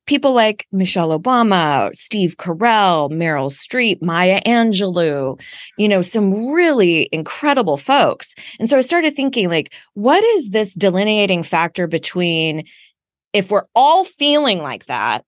[0.05, 5.39] people like Michelle Obama, Steve Carell, Meryl Streep, Maya Angelou,
[5.77, 8.35] you know, some really incredible folks.
[8.59, 12.65] And so I started thinking, like, what is this delineating factor between
[13.33, 15.25] if we're all feeling like that,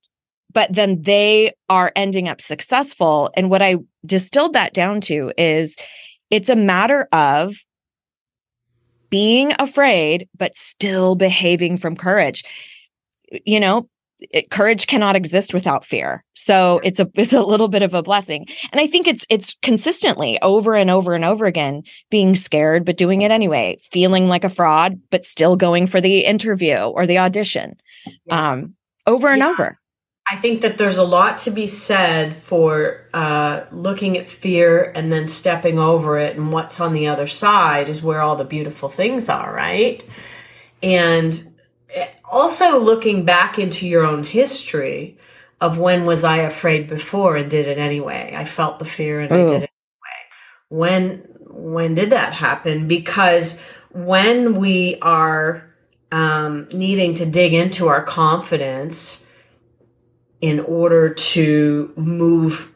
[0.57, 3.29] but then they are ending up successful?
[3.37, 5.77] And what I distilled that down to is
[6.31, 7.57] it's a matter of
[9.11, 12.43] being afraid, but still behaving from courage.
[13.45, 13.87] You know,
[14.31, 16.23] it, courage cannot exist without fear.
[16.33, 18.47] So it's a it's a little bit of a blessing.
[18.71, 22.97] And I think it's it's consistently over and over and over again being scared but
[22.97, 27.19] doing it anyway, feeling like a fraud but still going for the interview or the
[27.19, 27.75] audition.
[28.31, 28.73] Um
[29.05, 29.49] over and Yeah.
[29.49, 29.77] over.
[30.29, 35.11] I think that there's a lot to be said for uh, looking at fear and
[35.11, 38.89] then stepping over it, and what's on the other side is where all the beautiful
[38.89, 40.03] things are, right?
[40.83, 41.41] And
[41.93, 45.17] eh, also looking back into your own history
[45.61, 48.33] of when was I afraid before and did it anyway.
[48.35, 49.69] I felt the fear and I did it anyway.
[50.69, 51.09] When
[51.49, 52.87] when did that happen?
[52.87, 53.61] Because
[53.91, 55.67] when we are
[56.11, 59.25] um, needing to dig into our confidence
[60.41, 62.73] in order to move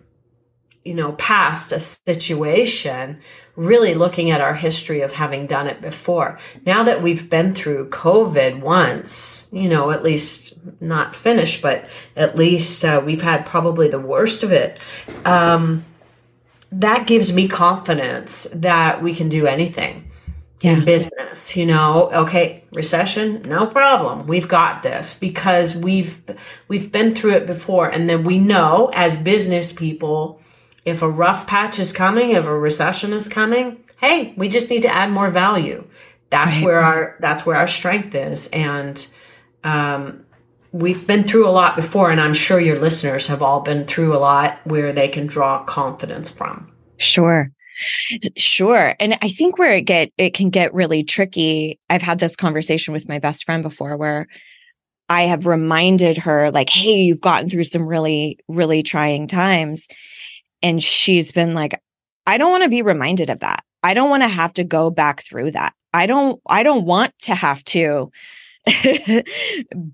[0.83, 3.19] you know past a situation
[3.55, 6.39] really looking at our history of having done it before.
[6.65, 12.35] Now that we've been through covid once you know at least not finished but at
[12.35, 14.79] least uh, we've had probably the worst of it
[15.25, 15.85] um,
[16.71, 20.10] that gives me confidence that we can do anything
[20.61, 20.73] Yeah.
[20.73, 26.21] in business you know okay recession no problem we've got this because we've
[26.67, 30.39] we've been through it before and then we know as business people
[30.85, 34.83] if a rough patch is coming if a recession is coming hey we just need
[34.83, 35.83] to add more value
[36.29, 36.65] that's Right.
[36.65, 39.07] where our that's where our strength is and
[39.63, 40.23] um
[40.71, 44.15] we've been through a lot before and i'm sure your listeners have all been through
[44.15, 47.51] a lot where they can draw confidence from Sure.
[48.37, 48.95] Sure.
[48.99, 51.79] And I think where it get it can get really tricky.
[51.89, 54.27] I've had this conversation with my best friend before where
[55.09, 59.87] I have reminded her like, "Hey, you've gotten through some really really trying times."
[60.63, 61.79] And she's been like,
[62.27, 63.63] "I don't want to be reminded of that.
[63.83, 65.73] I don't want to have to go back through that.
[65.93, 68.11] I don't I don't want to have to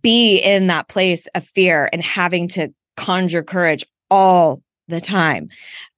[0.01, 5.49] be in that place of fear and having to conjure courage all the time."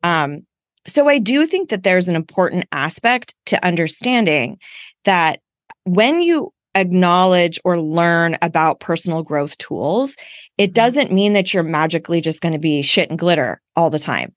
[0.04, 0.46] Um
[0.88, 4.58] so I do think that there's an important aspect to understanding
[5.06, 5.42] that
[5.84, 10.16] when you acknowledge or learn about personal growth tools,
[10.58, 10.74] it mm-hmm.
[10.74, 14.34] doesn't mean that you're magically just going to be shit and glitter all the time.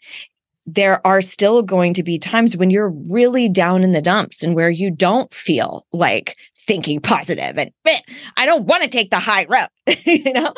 [0.64, 4.54] There are still going to be times when you're really down in the dumps and
[4.54, 7.72] where you don't feel like thinking positive and
[8.36, 9.68] I don't want to take the high road,
[10.04, 10.54] you know?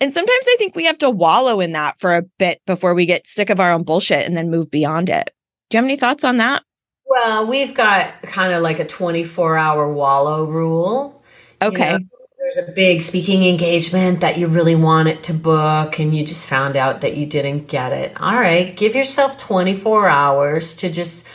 [0.00, 3.06] And sometimes I think we have to wallow in that for a bit before we
[3.06, 5.30] get sick of our own bullshit and then move beyond it.
[5.70, 6.62] Do you have any thoughts on that?
[7.06, 11.22] Well, we've got kind of like a 24 hour wallow rule.
[11.62, 11.92] You Okay.
[11.92, 11.98] know,
[12.38, 16.76] there's a big speaking engagement that you really wanted to book and you just found
[16.76, 18.20] out that you didn't get it.
[18.20, 21.26] All right, give yourself 24 hours to just,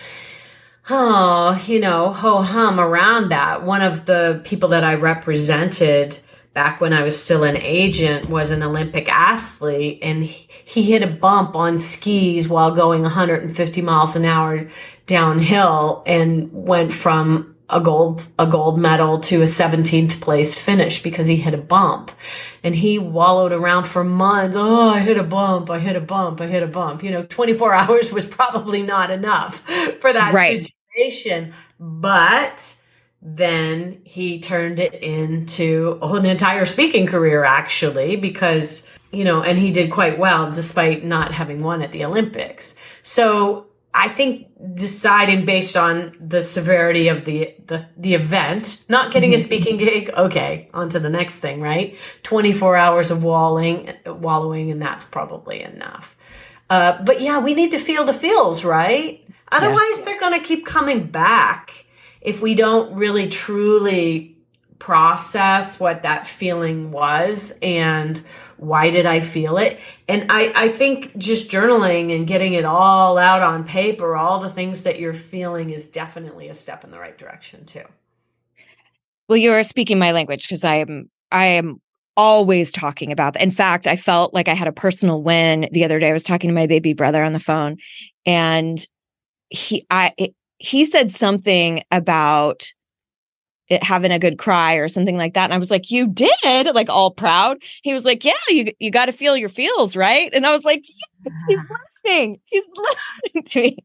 [0.90, 3.64] oh, you know, ho hum around that.
[3.64, 6.20] One of the people that I represented
[6.54, 11.08] back when I was still an agent was an Olympic athlete and he hit a
[11.08, 14.70] bump on skis while going 150 miles an hour
[15.08, 21.26] downhill and went from a gold a gold medal to a 17th place finish because
[21.28, 22.12] he hit a bump
[22.64, 26.42] and he wallowed around for months oh i hit a bump i hit a bump
[26.42, 29.64] i hit a bump you know 24 hours was probably not enough
[30.02, 30.68] for that Right.
[30.98, 31.54] motivation.
[31.80, 32.76] But
[33.22, 39.72] then he turned it into an entire speaking career, actually, because, you know, and he
[39.72, 42.76] did quite well despite not having won at the Olympics.
[43.04, 49.34] So I think deciding based on the severity of the the, the event, not getting
[49.34, 49.44] a Mm-hmm.
[49.44, 51.98] speaking gig, okay, on to the next thing, right?
[52.24, 56.16] 24 hours of wallowing, wallowing, and that's probably enough.
[56.70, 59.24] Uh, but yeah, we need to feel the feels, right?
[59.52, 60.02] Otherwise, Yes.
[60.04, 61.86] they're going to keep coming back
[62.22, 64.38] if we don't really truly
[64.80, 68.22] process what that feeling was and
[68.58, 69.80] why did I feel it?
[70.08, 74.52] And I, I think just journaling and getting it all out on paper, all the
[74.52, 77.84] things that you're feeling is definitely a step in the right direction too.
[79.28, 81.82] Well, you are speaking my language because I am I am
[82.18, 83.42] always talking about that.
[83.42, 86.10] In fact, I felt like I had a personal win the other day.
[86.10, 87.78] I was talking to my baby brother on the phone
[88.26, 88.86] and
[89.50, 92.72] he I it, he said something about
[93.68, 96.76] it having a good cry or something like that and I was like, "You did?"
[96.76, 97.58] like all proud.
[97.84, 100.64] He was like, "Yeah, you you got to feel your feels, right?" And I was
[100.64, 101.60] like, yes, "He's
[102.06, 102.40] listening.
[102.46, 103.78] He's listening to me."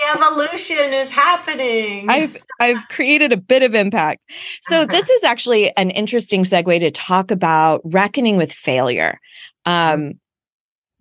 [0.00, 2.10] The evolution is happening.
[2.10, 4.26] I've I've created a bit of impact.
[4.62, 9.18] So this is actually an interesting segue to talk about reckoning with failure.
[9.64, 10.14] Um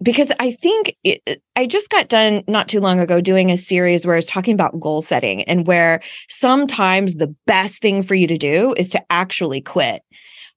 [0.02, 4.06] because I think it, I just got done not too long ago doing a series
[4.06, 8.28] where I was talking about goal setting and where sometimes the best thing for you
[8.28, 10.04] to do is to actually quit,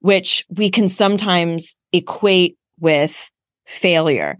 [0.00, 3.30] which we can sometimes equate with
[3.66, 4.38] failure.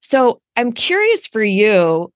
[0.00, 2.12] So I'm curious for you,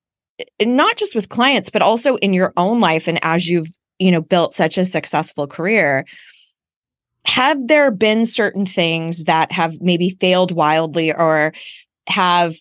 [0.61, 3.69] not just with clients, but also in your own life and as you've,
[3.99, 6.05] you know, built such a successful career.
[7.25, 11.53] Have there been certain things that have maybe failed wildly or
[12.09, 12.55] have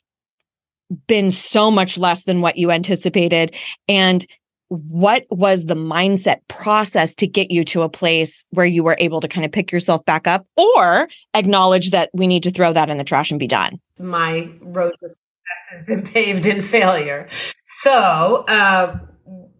[1.07, 3.55] been so much less than what you anticipated?
[3.87, 4.25] And
[4.69, 9.21] what was the mindset process to get you to a place where you were able
[9.21, 12.89] to kind of pick yourself back up or acknowledge that we need to throw that
[12.89, 13.79] in the trash and be done?
[13.99, 17.27] my road to success has been paved in failure.
[17.65, 18.99] So, uh,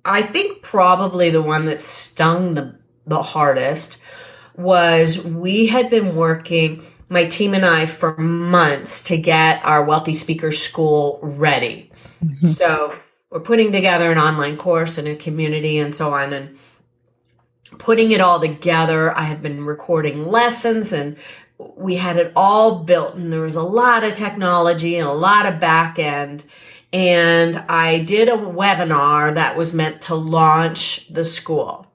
[0.04, 2.78] I think probably the one that stung the,
[3.08, 4.02] the hardest
[4.56, 10.14] was we had been working, my team and I, for months to get our Wealthy
[10.14, 11.92] Speaker School ready.
[12.24, 12.48] Mm-hmm.
[12.48, 12.96] So,
[13.30, 16.32] we're putting together an online course and a community and so on.
[16.32, 16.58] And
[17.78, 21.18] putting it all together, I had been recording lessons and
[21.58, 25.46] we had it all built and there was a lot of technology and a lot
[25.46, 26.44] of back end
[26.92, 31.88] and i did a webinar that was meant to launch the school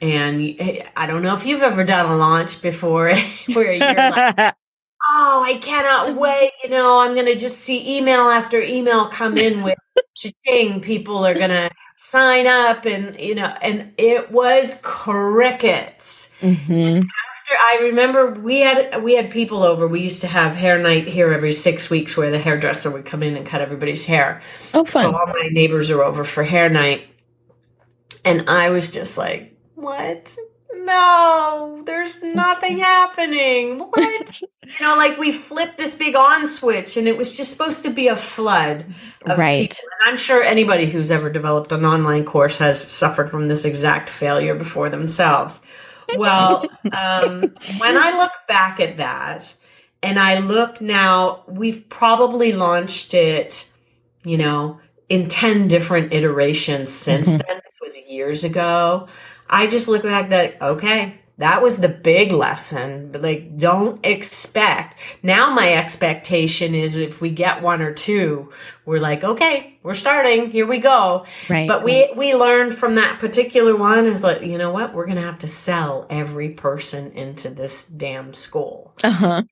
[0.00, 0.56] and
[0.96, 3.14] i don't know if you've ever done a launch before
[3.52, 4.54] where you're like
[5.08, 9.62] oh i cannot wait you know i'm gonna just see email after email come in
[9.62, 9.78] with
[10.16, 16.98] cha-ching people are gonna sign up and you know and it was crickets Mhm.
[16.98, 17.06] after
[17.52, 19.88] I remember we had we had people over.
[19.88, 23.24] We used to have hair night here every six weeks where the hairdresser would come
[23.24, 24.40] in and cut everybody's hair.
[24.72, 25.02] Oh, fun!
[25.02, 27.02] So all my neighbors are over for hair night.
[28.24, 29.49] And I was just like,
[29.80, 30.36] What?
[30.74, 33.78] No, there's nothing happening.
[33.80, 34.40] What?
[34.40, 34.46] you
[34.80, 38.08] know, like we flipped this big on switch and it was just supposed to be
[38.08, 38.86] a flood
[39.26, 39.70] of Right.
[39.70, 39.88] people.
[40.00, 44.08] And I'm sure anybody who's ever developed an online course has suffered from this exact
[44.10, 45.60] failure before themselves.
[46.16, 46.60] Well,
[46.92, 47.40] um,
[47.78, 49.54] when I look back at that,
[50.02, 53.70] and I look now, we've probably launched it,
[54.24, 57.46] you know, in 10 different iterations since Mhm.
[57.46, 57.60] then.
[57.64, 59.08] This was years ago.
[59.50, 63.10] I just look back that, okay, that was the big lesson.
[63.10, 64.96] But like, don't expect.
[65.22, 68.52] Now, my expectation is if we get one or two,
[68.84, 70.50] we're like, okay, we're starting.
[70.50, 71.26] Here we go.
[71.48, 71.66] Right.
[71.66, 74.94] But we we learned from that particular one is like, you know what?
[74.94, 78.79] We're gonna have to sell every person into this damn school.
[79.02, 79.42] Uh-huh.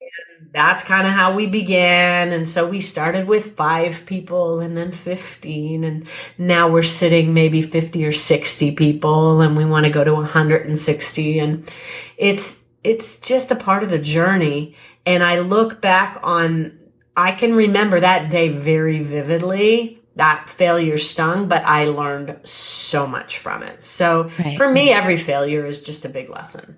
[0.52, 2.32] That's kind of how we began.
[2.32, 5.84] And so we started with five people and then 15.
[5.84, 6.06] And
[6.38, 11.38] now we're sitting maybe 50 or 60 people and we want to go to 160.
[11.38, 11.70] And
[12.16, 14.74] it's, it's just a part of the journey.
[15.04, 16.78] And I look back on,
[17.16, 20.00] I can remember that day very vividly.
[20.16, 23.84] That failure stung, but I learned so much from it.
[23.84, 24.56] So Right.
[24.56, 26.76] for me, every failure is just a big lesson.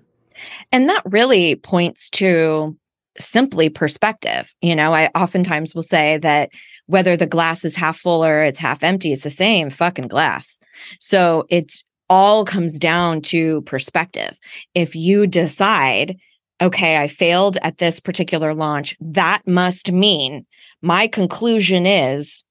[0.73, 2.77] And that really points to
[3.19, 4.55] simply perspective.
[4.63, 6.51] You know, I oftentimes will say that
[6.87, 10.59] whether the glass is half full or it's half empty, it's the same fucking glass.
[11.01, 14.37] So it all comes down to perspective.
[14.75, 16.17] If you decide,
[16.61, 20.47] okay, I failed at this particular launch, that must mean
[20.83, 22.45] my conclusion is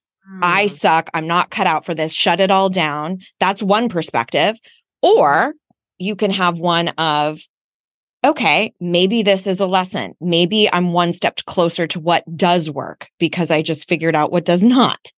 [0.43, 0.79] I Mm.
[0.79, 1.09] suck.
[1.15, 2.13] I'm not cut out for this.
[2.13, 3.17] Shut it all down.
[3.39, 4.57] That's one perspective.
[5.01, 5.53] Or
[5.97, 7.41] you can have one of,
[8.23, 10.15] okay, maybe this is a lesson.
[10.19, 14.45] Maybe I'm one step closer to what does work because I just figured out what
[14.45, 15.11] does not.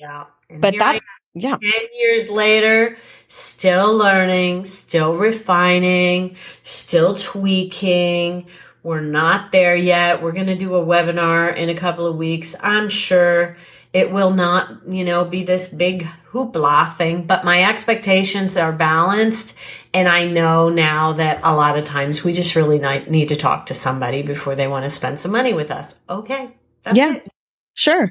[0.00, 0.24] Yeah.
[0.48, 1.00] And But that,
[1.34, 1.60] yeah, 10
[1.98, 2.96] years later,
[3.28, 8.46] still learning, still refining, still tweaking.
[8.82, 10.22] We're not there yet.
[10.22, 12.56] We're going to do a webinar in a couple of weeks.
[12.62, 13.56] I'm sure
[13.92, 19.56] it will not, you know, be this big hoopla thing, but my expectations are balanced.
[19.92, 22.78] And I know now that a lot of times we just really
[23.08, 25.98] need to talk to somebody before they want to spend some money with us.
[26.08, 26.50] Okay.
[26.84, 27.16] That's Yeah.
[27.16, 27.28] it.
[27.74, 28.10] sure.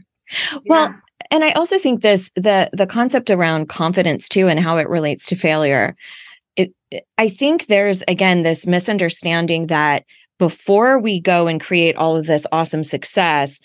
[0.65, 0.93] Well,
[1.32, 5.27] and I also think this the the concept around confidence too and how it relates
[5.27, 5.95] to failure.
[6.55, 6.73] It-
[7.17, 10.03] I think there's again this misunderstanding that
[10.39, 13.59] before we go and create all of this awesome success,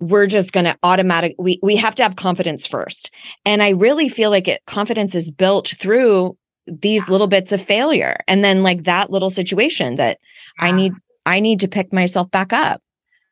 [0.00, 3.10] we're just going to automatic we we have to have confidence first.
[3.44, 6.36] And I really feel like it confidence is built through
[6.66, 10.18] these little bits of failure and then like that little situation that
[10.58, 10.92] I need
[11.26, 12.82] I need to pick myself back up.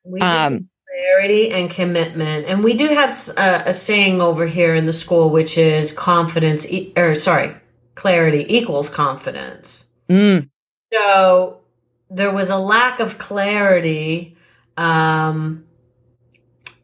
[0.04, 4.84] We just Um clarity and commitment and we do have a saying over here in
[4.84, 7.54] the school which is confidence e- or sorry
[7.94, 10.46] clarity equals confidence mm,
[10.92, 11.60] so
[12.10, 14.36] there was a lack of clarity
[14.76, 15.64] um,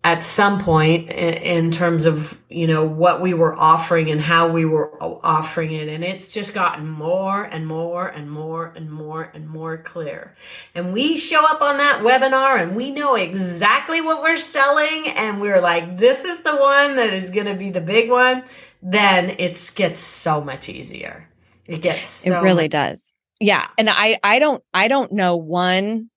[0.05, 4.49] at some point in, in terms of you know what we were offering and how
[4.49, 5.89] we were offering it.
[5.89, 10.35] And it's just gotten more and more and more and more and more clear.
[10.75, 15.09] And we show up on that webinar and we know exactly what we're selling.
[15.09, 18.45] And we're like this is the one that is going to be the big one.
[18.83, 21.29] Then it gets so much easier.
[21.67, 23.15] It gets so it really much- does.
[23.41, 23.67] Yeah.
[23.77, 26.11] And i i don't i don't know one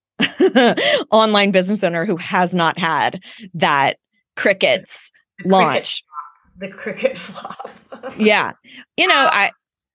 [1.11, 3.21] online business owner who has not had
[3.53, 3.97] that
[4.35, 6.03] crickets The cricket- launch.
[6.57, 7.69] the cricket flop.
[8.17, 8.51] Yeah.
[8.97, 9.51] You know i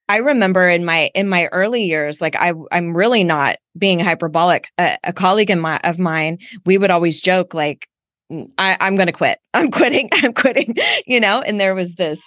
[0.08, 4.68] i remember in my in my early years like i i'm really not being hyperbolic.
[4.78, 7.88] A, a colleague in my of mine we would always joke like
[8.30, 9.38] "Mm, I, i'm gonna quit.
[9.54, 10.08] I'm quitting.
[10.12, 10.76] I'm quitting.
[11.06, 12.22] You know and there was this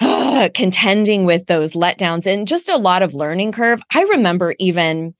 [0.00, 3.80] contending with those letdowns and just a lot of learning curve.
[3.94, 5.14] I remember even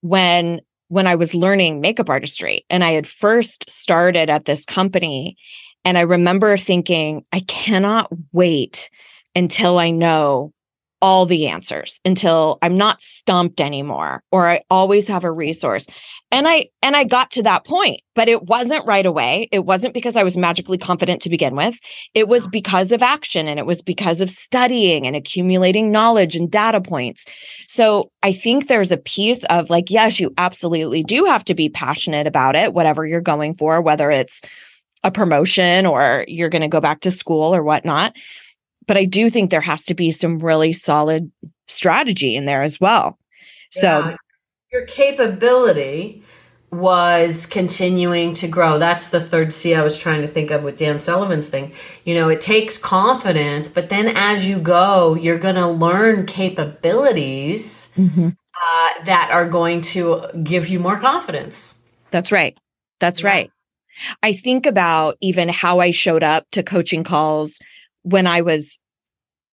[0.00, 0.60] when
[0.94, 5.36] when i was learning makeup artistry and i had first started at this company
[5.84, 8.90] and i remember thinking i cannot wait
[9.34, 10.52] until I know
[11.04, 15.86] all the answers, until I'm not stumped anymore, or I always have a resource.
[16.30, 19.50] And I and I got to that point, but it wasn't right away.
[19.52, 21.78] It wasn't because I was magically confident to begin with.
[22.14, 26.50] It was because of action and it was because of studying and accumulating knowledge and
[26.50, 27.26] data points.
[27.68, 31.68] So I think there's a piece of like, yes, you absolutely do have to be
[31.68, 34.40] passionate about it, whatever you're going for, whether it's
[35.02, 38.14] a promotion or you're going to go back to school or whatnot
[38.86, 41.30] but I do think there has to be some really solid
[41.68, 43.18] strategy in there as well.
[43.70, 44.16] So Yeah.
[44.72, 46.22] your capability
[46.70, 48.78] was continuing to grow.
[48.80, 51.72] That's the third C I was trying to think of with Dan Sullivan's thing.
[52.04, 57.90] You know, it takes confidence, but then as you go, you're going to learn capabilities
[57.96, 58.36] Mhm.
[58.56, 61.74] uh, that are going to give you more confidence.
[62.10, 62.56] that's right.
[63.00, 63.28] That's Yeah.
[63.28, 63.50] right.
[64.22, 67.58] I think about even how I showed up to coaching calls
[68.04, 68.78] when I was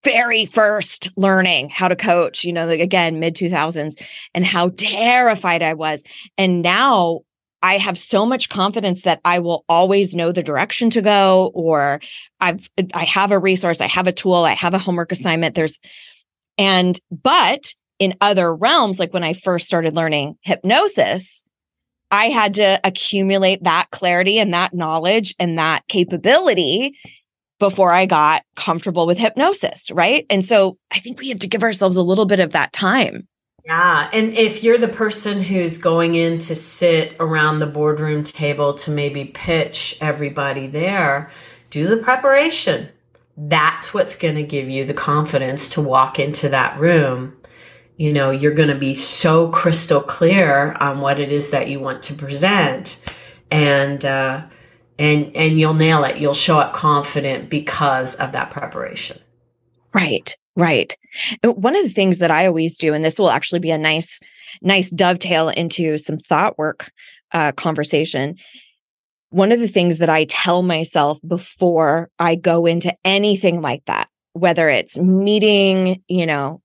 [0.04, 3.94] very first learning how to coach, you know, like again, mid 2000s,
[4.34, 6.04] and how terrified I was.
[6.38, 7.22] And now
[7.62, 12.02] I have so much confidence that I will always know the direction to go, or
[12.40, 15.54] I've, I have a resource, I have a tool, I have a homework assignment.
[15.54, 15.80] There's,
[16.58, 21.44] and, but in other realms, like when I first started learning hypnosis,
[22.10, 26.98] I had to accumulate that clarity and that knowledge and that capability
[27.62, 30.26] before I got comfortable with hypnosis, right?
[30.32, 33.28] And so I think we have to give ourselves a little bit of that time.
[33.66, 34.10] Yeah.
[34.12, 38.90] And if you're the person who's going in to sit around the boardroom table to
[38.90, 41.30] maybe pitch everybody there,
[41.70, 42.90] do the preparation.
[43.38, 47.38] That's what's going to give you the confidence to walk into that room.
[47.96, 51.80] You know, you're going to be so crystal clear on what it is that you
[51.80, 53.06] want to present.
[53.52, 54.48] And, uh,
[55.02, 56.18] and, and you'll nail it.
[56.18, 59.20] You'll show up confident because of that preparation.
[59.94, 60.96] Right, right.
[61.44, 63.78] Uh, One of the things that I always do, and this will actually be a
[63.78, 64.22] nice,
[64.62, 66.92] nice dovetail into some thought work
[67.32, 68.36] uh, conversation.
[69.32, 74.08] One of the things that I tell myself before I go into anything like that,
[74.34, 76.62] whether it's meeting, you know,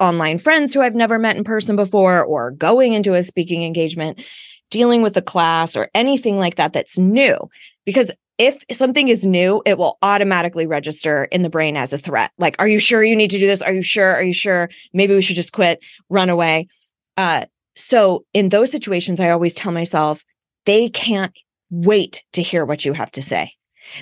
[0.00, 4.22] online friends who I've never met in person before, or going into a speaking engagement,
[4.70, 7.36] dealing with a class or anything like that that's new,
[7.84, 12.32] because if something is new, it will automatically register in the brain as a threat.
[12.36, 13.62] Like, are you sure you need to do this?
[13.62, 14.14] Are you sure?
[14.14, 14.68] Are you sure?
[14.92, 16.68] Maybe we should just quit, run away.
[17.16, 20.22] Uh, so in those situations, I always tell myself,
[20.66, 21.32] they can't
[21.70, 23.55] wait to hear what you have to say.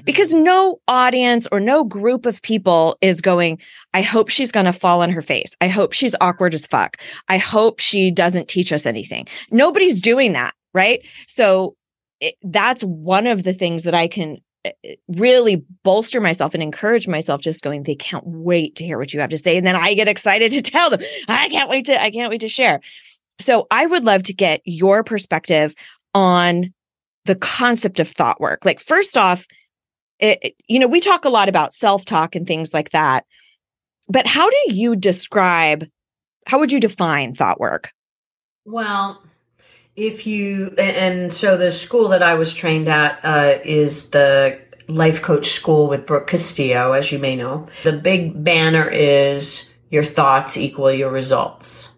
[0.05, 3.59] Because no audience or no group of people is going,
[3.93, 5.51] I hope she's going to fall on her face.
[5.61, 6.99] I hope she's awkward as fuck.
[7.28, 9.26] I hope she doesn't teach us anything.
[9.51, 10.55] Nobody's doing that.
[10.72, 11.07] Right.
[11.28, 11.76] So
[12.20, 16.62] it, that's one of the things that I can eh, eh, really bolster myself and
[16.62, 19.66] encourage myself just going they can't wait to hear what you have to say and
[19.66, 22.49] then i get excited to tell them i can't wait to i can't wait to
[22.49, 22.80] share
[23.41, 25.74] so i would love to get your perspective
[26.14, 26.72] on
[27.26, 29.47] the concept of thought work like first off
[30.21, 33.25] it, you know we talk a lot about self-talk and things like that
[34.09, 35.87] but how do you describe
[36.47, 37.93] how would you define thought work
[38.65, 39.23] well
[39.97, 44.59] if you and so the school that I was trained at uh, is the
[44.89, 47.67] life coach school with Brooke Castillo, as you may know.
[47.85, 51.91] The big banner is your thoughts equal your results.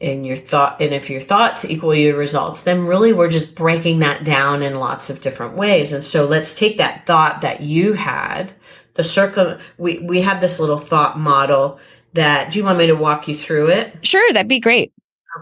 [0.00, 3.98] And your thought and if your thoughts equal your results, then really we're just breaking
[3.98, 5.92] that down in lots of different ways.
[5.92, 8.52] And so let's take that thought that you had,
[8.94, 11.80] the circle we we have this little thought model
[12.12, 14.06] that do you want me to walk you through it?
[14.06, 14.92] Sure, that'd be great.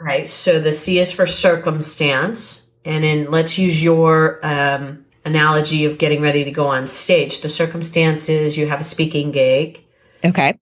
[0.00, 2.70] Okay, so the C is for circumstance.
[2.84, 7.40] And then let's use your um, analogy of getting ready to go on stage.
[7.40, 9.84] The circumstance is you have a speaking gig.
[10.24, 10.58] Okay.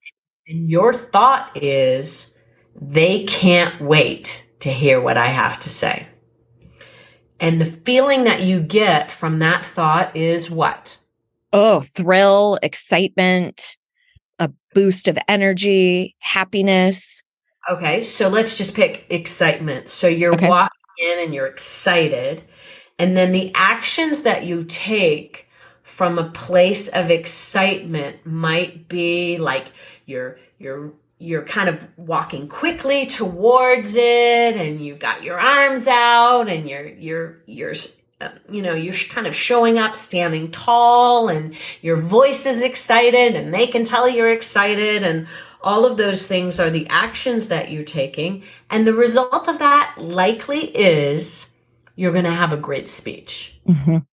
[0.47, 2.34] And your thought is
[2.79, 6.07] they can't wait to hear what I have to say.
[7.39, 10.97] And the feeling that you get from that thought is what?
[11.51, 13.77] Oh, thrill, excitement,
[14.39, 17.23] a boost of energy, happiness.
[17.69, 19.89] Okay, so let's just pick excitement.
[19.89, 20.47] So you're Okay.
[20.47, 20.69] walking
[20.99, 22.43] in and you're excited,
[22.99, 25.47] and then the actions that you take
[25.83, 29.67] from a place of excitement might be like
[30.05, 30.93] you're you're
[31.25, 36.87] you're kind of walking quickly towards it and you've got your arms out and you're
[36.89, 37.73] you're you're
[38.21, 43.35] uh, you know you're kind of showing up standing tall and your voice is excited
[43.35, 45.27] and they can tell you're excited and
[45.63, 49.95] all of those things are the actions that you're taking and the result of that
[49.97, 51.51] likely is
[51.95, 54.05] you're going to have a great speech Mhm.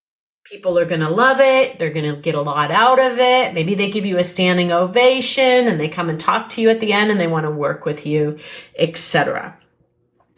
[0.53, 1.79] People are going to love it.
[1.79, 3.55] They're going to get a lot out of it.
[3.55, 6.79] Maybe they give you a standing ovation and they come and talk to you at
[6.79, 8.37] the end and they want to work with you
[8.77, 9.57] etc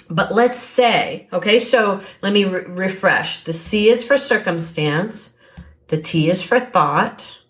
[0.09, 3.43] but let's say okay so let me re- refresh.
[3.43, 5.37] The c is for circumstance.
[5.87, 7.41] The t is for thought.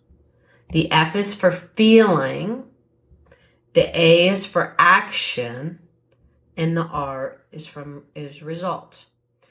[0.71, 2.63] The f is for feeling.
[3.73, 5.79] The a is for action.
[6.55, 9.05] And the r is from is result.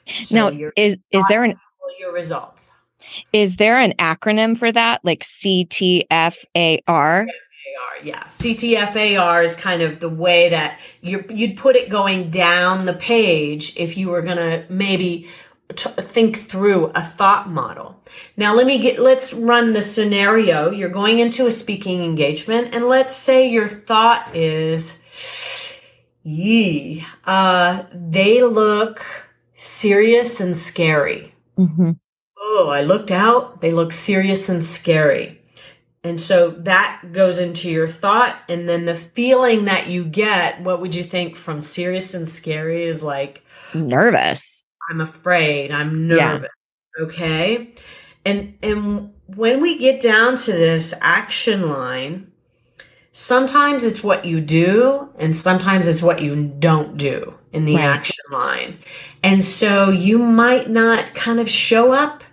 [0.07, 1.55] So now, is is there an
[1.99, 2.71] your results
[3.33, 6.07] is there an acronym for that, like CTFAR?
[6.87, 7.27] AR,
[8.03, 8.23] yeah.
[8.23, 13.75] CTFAR is kind of the way that you you'd put it going down the page
[13.77, 15.27] if you were going to maybe
[15.75, 18.01] t- think through a thought model.
[18.37, 20.71] Now let me get let's run the scenario.
[20.71, 24.99] You're going into a speaking engagement and let's say your thought is
[26.23, 29.05] yee, uh they look
[29.57, 31.91] serious and scary Mm-hmm.
[32.47, 35.41] Oh, I looked out, they look serious and scary.
[36.03, 38.37] And so that goes into your thought.
[38.47, 42.83] And then the feeling that you get, what would you think from serious and scary
[42.85, 43.41] is like,
[43.73, 44.61] Nervous.
[44.91, 46.33] I'm afraid, I'm Yeah.
[46.33, 46.49] nervous.
[47.01, 47.73] Okay.
[48.23, 52.27] And and when we get down to this action line,
[53.11, 57.83] sometimes it's what you do and sometimes it's what you don't do in the Right.
[57.85, 58.77] action line.
[59.23, 62.23] And so you might not kind of show up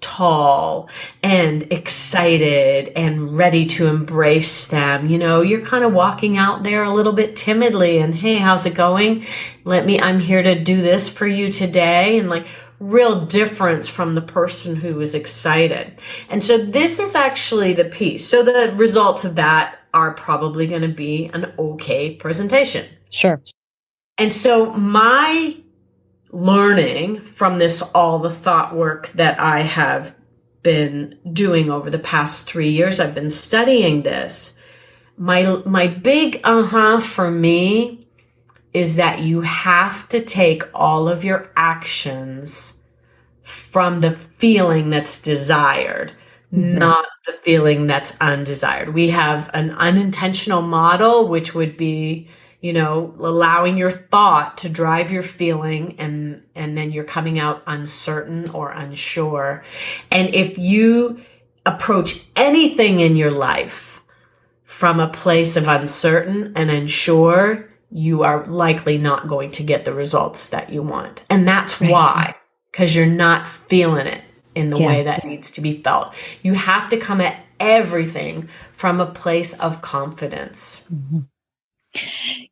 [0.00, 0.88] tall
[1.22, 5.08] and excited and ready to embrace them.
[5.08, 8.66] You know, you're kind of walking out there a little bit timidly and, hey, how's
[8.66, 9.26] it going?
[9.64, 12.18] Let me, I'm here to do this for you today.
[12.18, 12.46] And like,
[12.80, 16.00] real difference from the person who is excited.
[16.28, 18.26] And so this is actually the piece.
[18.26, 22.86] So the results of that are probably going to be an okay presentation.
[23.10, 23.42] Sure.
[24.16, 25.56] And so my
[26.30, 30.14] learning from this, all the thought work that I have
[30.62, 34.58] been doing over the past three years, I've been studying this.
[35.16, 38.06] My, my big uh-huh for me
[38.74, 42.78] is that you have to take all of your actions
[43.42, 46.12] from the feeling that's desired,
[46.52, 46.78] Mhm.
[46.78, 48.92] not the feeling that's undesired.
[48.94, 52.28] We have an unintentional model, which would be
[52.60, 57.62] you know, allowing your thought to drive your feeling and and then you're coming out
[57.66, 59.64] uncertain or unsure.
[60.10, 61.20] And if you
[61.66, 64.00] approach anything in your life
[64.64, 69.94] from a place of uncertain and unsure, you are likely not going to get the
[69.94, 71.24] results that you want.
[71.30, 71.90] And that's Right.
[71.90, 72.34] why
[72.72, 74.22] because you're not feeling it
[74.54, 74.86] in the Yeah.
[74.86, 76.12] way that needs to be felt.
[76.42, 80.84] You have to come at everything from a place of confidence.
[80.92, 81.20] Mm-hmm.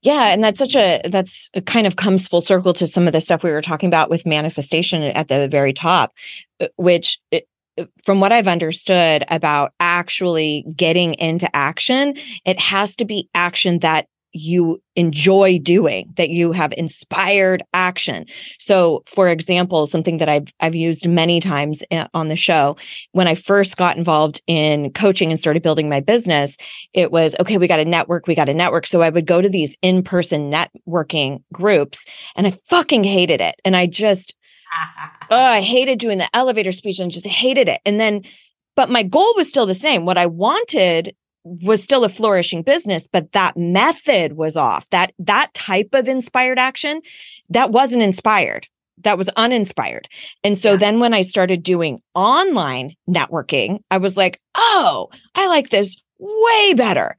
[0.03, 3.21] Yeah, and that's such a that's kind of comes full circle to some of the
[3.21, 6.13] stuff we were talking about with manifestation at the very top,
[6.61, 12.97] uh, which it, uh, from what I've understood about actually getting into action, it has
[12.97, 14.07] to be action that
[14.37, 18.25] you enjoy doing that you have inspired action
[18.59, 22.77] so for example something that i've i've used many times uh, on the show
[23.13, 26.57] when i first got involved in coaching and started building my business
[26.95, 29.41] it was okay we got a network we got a network so i would go
[29.41, 34.35] to these in-person networking groups and i fucking hated it and i just
[35.31, 37.81] oh, I hated doing the elevator speech and just hated it.
[37.85, 38.23] And then,
[38.75, 40.05] but my goal was still the same.
[40.05, 41.15] What I wanted
[41.47, 44.91] was still a flourishing business, but that method was off.
[44.91, 47.03] That that type of inspired action,
[47.51, 48.67] that wasn't inspired.
[49.05, 50.09] That was uninspired.
[50.43, 50.77] And so Yeah.
[50.77, 56.75] then when I started doing online networking, I was like, oh, I like this way
[56.75, 57.17] better.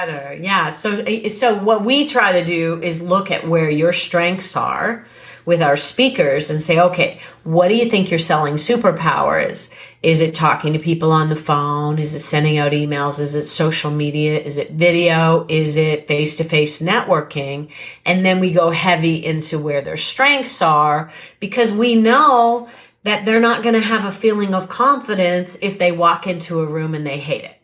[0.00, 0.38] Better.
[0.40, 0.70] Yeah.
[0.70, 5.06] So eh, so what we try to do is look at where your strengths are
[5.46, 9.74] with our speakers and say, okay, what do you think your selling superpower is?
[10.02, 11.98] Is it talking to people on the phone?
[11.98, 13.18] Is it sending out emails?
[13.18, 14.38] Is it social media?
[14.38, 15.44] Is it video?
[15.48, 17.70] Is it face to face networking?
[18.06, 22.68] And then we go heavy into where their strengths are because we know
[23.02, 26.66] that they're not going to have a feeling of confidence if they walk into a
[26.66, 27.56] room and they hate it.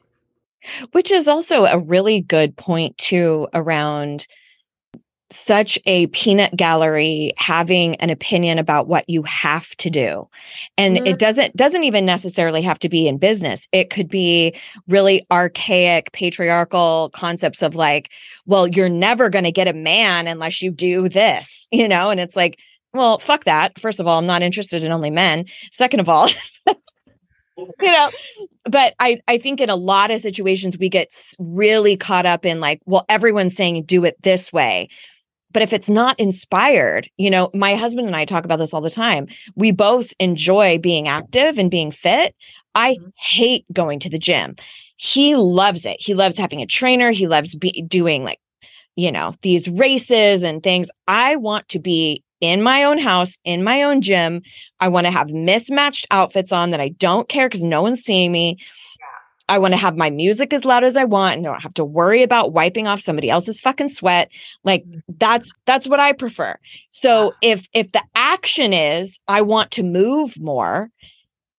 [0.92, 4.26] Which is also a really good point, too, around
[5.34, 10.28] such a peanut gallery having an opinion about what you have to do.
[10.78, 11.06] And Mhm.
[11.08, 13.66] it doesn't doesn't even necessarily have to be in business.
[13.72, 14.54] It could be
[14.88, 18.10] really archaic patriarchal concepts of like
[18.46, 22.10] well you're never going to get a man unless you do this you know?
[22.10, 22.58] And it's like
[22.92, 23.78] well fuck that.
[23.80, 25.46] First of all i'm not interested in only men.
[25.72, 26.28] Second of all
[27.56, 28.10] you know?
[28.64, 31.08] But i i think in a lot of situations we get
[31.38, 34.88] really caught up in like well everyone's saying do it this way
[35.54, 38.82] but if it's not inspired you know my husband and i talk about this all
[38.82, 39.26] the time.
[39.56, 42.34] We both enjoy being active and being fit.
[42.74, 43.12] I Mhm.
[43.16, 44.56] hate going to the gym.
[44.96, 45.96] He loves it.
[46.00, 47.10] He loves having a trainer.
[47.12, 48.38] He loves be- doing like
[48.96, 50.90] you know these races and things.
[51.08, 54.42] I want to be in my own house in my own gym.
[54.80, 58.30] I want to have mismatched outfits on that i don't care because no one's seeing
[58.32, 58.58] me
[59.48, 61.74] I want to have my music as loud as I want and I don't have
[61.74, 64.30] to worry about wiping off somebody else's fucking sweat.
[64.62, 65.00] Like mm-hmm.
[65.18, 66.56] that's that's what I prefer.
[66.92, 67.38] So Yes.
[67.42, 70.90] if if the action is I want to move more,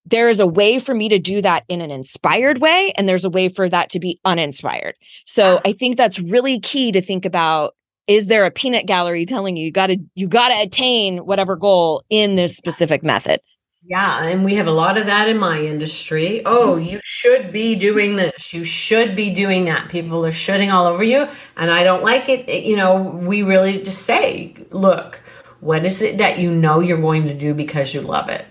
[0.06, 3.26] there is a way for me to do that in an inspired way and there's
[3.26, 4.96] a way for that to be uninspired.
[5.26, 5.62] So Yes.
[5.66, 7.76] I think that's really key to think about
[8.08, 11.56] is there a peanut gallery telling you you got to you got to attain whatever
[11.56, 13.42] goal in this specific method?
[13.88, 16.42] Yeah, and we have a lot of that in my industry.
[16.46, 18.52] Oh, you should be doing this.
[18.52, 19.90] You should be doing that.
[19.90, 22.50] People are shooting all over you, and I don't like it.
[22.50, 25.22] It- You know, we really just say, look,
[25.60, 28.46] what is it that you know you're going to do because you love it?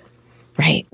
[0.57, 0.87] Right.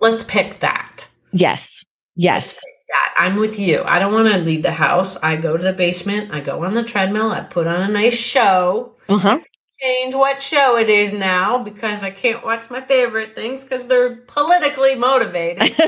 [0.00, 1.06] Let's pick that.
[1.32, 1.84] Yes.
[2.16, 2.60] Yes.
[2.88, 3.82] That I'm with you.
[3.84, 5.16] I don't want to leave the house.
[5.22, 6.32] I go to the basement.
[6.32, 7.30] I go on the treadmill.
[7.30, 8.94] I put on a nice show.
[9.08, 9.38] Uh-huh.
[9.82, 14.16] Change what show it is now because I can't watch my favorite things because they're
[14.16, 15.62] politically motivated.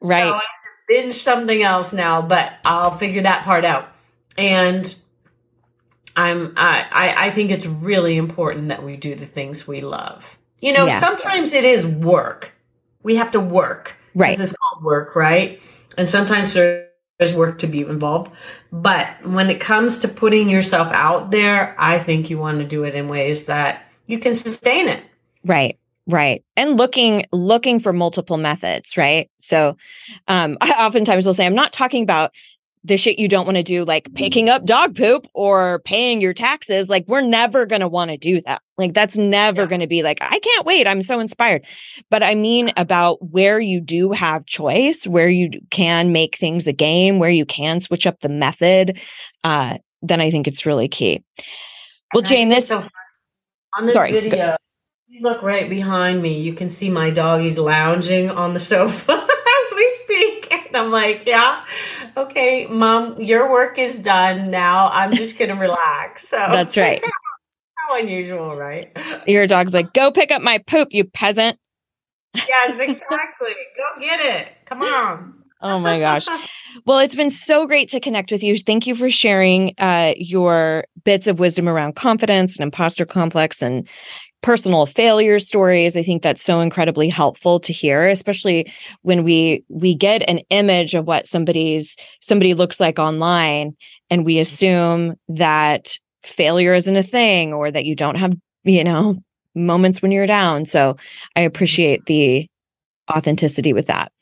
[0.00, 0.22] right.
[0.22, 0.40] So I
[0.88, 3.88] binge something else now, but I'll figure that part out.
[4.38, 4.94] And
[6.16, 10.38] I'm I, I I think it's really important that we do the things we love.
[10.60, 11.00] You know, Yeah.
[11.00, 12.52] sometimes it is work.
[13.02, 13.96] We have to work.
[14.14, 14.38] Right.
[14.38, 15.60] This is called work, right?
[15.98, 16.52] And sometimes
[17.18, 18.32] there's work to be involved.
[18.72, 22.84] But when it comes to putting yourself out there, I think you want to do
[22.84, 25.02] it in ways that you can sustain it.
[25.44, 25.78] Right.
[26.06, 26.44] Right.
[26.54, 29.30] And looking looking for multiple methods, right?
[29.38, 29.76] So
[30.28, 32.32] um I oftentimes will say I'm not talking about
[32.86, 36.34] the shit you don't want to do like picking up dog poop or paying your
[36.34, 38.60] taxes like we're never going to want to do that.
[38.76, 39.68] Like that's never Yeah.
[39.68, 41.64] going to be like I can't wait, I'm so inspired.
[42.10, 46.72] But I mean about where you do have choice, where you can make things a
[46.72, 49.00] game, where you can switch up the method,
[49.44, 51.24] uh then I think it's really key.
[52.12, 52.86] Well, And Jane, this so
[53.78, 54.56] on this Sorry, video,
[55.08, 56.40] you look right behind me.
[56.40, 57.40] You can see my dog.
[57.40, 60.52] doggies lounging on the sofa as we speak.
[60.52, 61.64] And I'm like, yeah,
[62.16, 64.50] okay, mom, your work is done.
[64.50, 66.24] Now I'm just to relax.
[66.34, 67.02] So That's right.
[67.76, 68.96] How unusual, right?
[69.26, 71.58] Your dog's like, go pick up my poop, you peasant.
[72.34, 73.54] Yes, exactly.
[73.76, 74.52] Go get it.
[74.64, 75.44] Come on.
[75.60, 76.26] Oh my gosh.
[76.86, 78.58] Well, it's been so great to connect with you.
[78.58, 83.88] Thank you for sharing uh, your bits of wisdom around confidence and imposter complex and
[84.44, 85.96] personal failure stories.
[85.96, 88.70] I think that's so incredibly helpful to hear, especially
[89.00, 93.74] when we we get an image of what somebody's somebody looks like online
[94.10, 98.34] and we assume that failure isn't a thing or that you don't have,
[98.64, 99.16] you know,
[99.54, 100.66] moments when you're down.
[100.66, 100.98] So
[101.34, 102.46] I appreciate the
[103.10, 104.12] authenticity with that.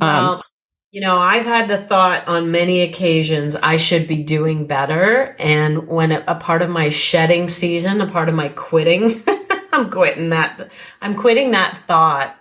[0.00, 0.42] Um, Well,
[0.90, 5.36] you know, I've had the thought on many occasions I should be doing better.
[5.38, 9.22] And when a, a part of my shedding season, a part of my quitting,
[9.72, 10.70] I'm quitting that.
[11.00, 12.36] I'm quitting that thought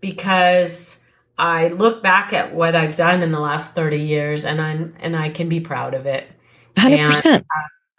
[0.00, 1.00] because
[1.38, 5.16] I look back at what I've done in the last 30 years and I'm and
[5.16, 6.30] I can be proud of it.
[6.76, 7.44] 100%.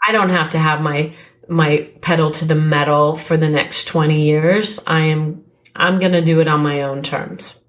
[0.07, 1.14] I don't have to have my
[1.47, 4.80] my pedal to the metal for the next 20 years.
[4.88, 5.43] I am
[5.76, 7.59] I'm going to do it on my own terms.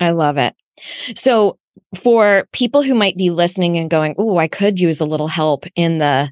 [0.00, 0.54] I love it.
[1.16, 1.58] So,
[2.02, 5.66] for people who might be listening and going, "Oh, I could use a little help
[5.74, 6.30] in the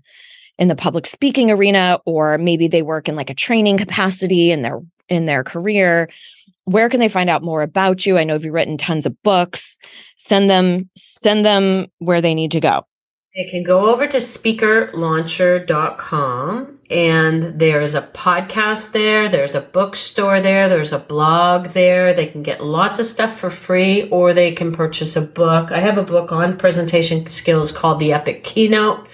[0.59, 4.63] in the public speaking arena or maybe they work in like a training capacity in
[4.63, 6.09] their in their career."
[6.65, 8.19] Where can they find out more about you?
[8.19, 9.79] I know you've written tons of books.
[10.17, 12.85] Send them send them where they need to go.
[13.39, 20.69] They can go over to speakerlauncher.com and there's a podcast there, there's a bookstore there,
[20.69, 22.13] there's a blog there.
[22.13, 25.71] They can get lots of stuff for free or they can purchase a book.
[25.71, 29.07] I have a book on presentation skills called The Epic Keynote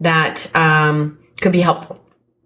[0.00, 2.00] that um, could be helpful.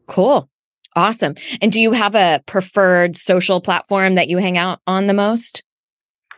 [0.06, 0.48] Cool.
[0.94, 1.34] Awesome.
[1.60, 5.62] And do you have a preferred social platform that you hang out on the most?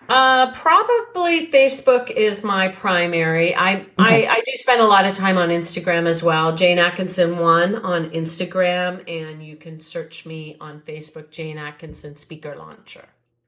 [0.08, 3.54] Uh, probably Facebook is my primary.
[3.54, 4.26] I, Okay.
[4.26, 6.54] I I do spend a lot of time on Instagram as well.
[6.54, 12.54] Jane Atkinson one on Instagram, and you can search me on Facebook, Jane Atkinson Speaker
[12.54, 13.06] Launcher.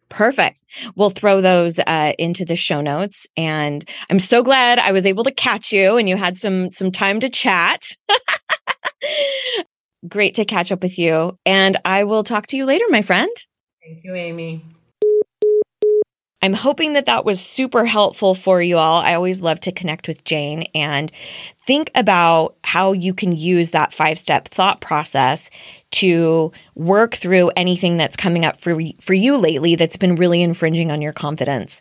[0.08, 0.62] Perfect.
[0.94, 5.24] We'll throw those uh, into the show notes, and I'm so glad I was able
[5.24, 7.96] to catch you and you had some some time to chat.
[10.08, 13.30] Great to catch up with you, and I will talk to you later, my friend.
[13.82, 14.64] Thank you, Amy.
[16.46, 19.02] I'm hoping that that was super helpful for you all.
[19.02, 21.10] I always love to connect with Jane and
[21.66, 25.50] think about how you can use that five step thought process
[25.90, 30.92] to work through anything that's coming up for, for you lately that's been really infringing
[30.92, 31.80] on your confidence.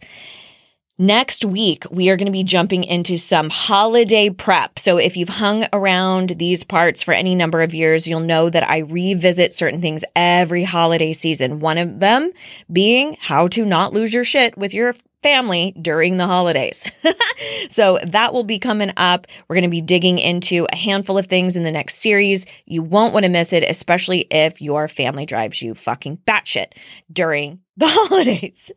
[0.98, 4.80] Next week, we are going to be jumping into some holiday prep.
[4.80, 8.64] So, if you've hung around these parts for any number of years, you'll know that
[8.70, 11.60] I revisit certain things every holiday season.
[11.60, 12.32] One of them
[12.72, 16.92] being how to not lose your shit with your family during the holidays.
[17.72, 19.26] so, that will be coming up.
[19.48, 22.46] We're going to be digging into a handful of things in the next series.
[22.68, 26.74] You won't want to miss it, especially if your family drives you fucking batshit
[27.12, 28.72] during the holidays.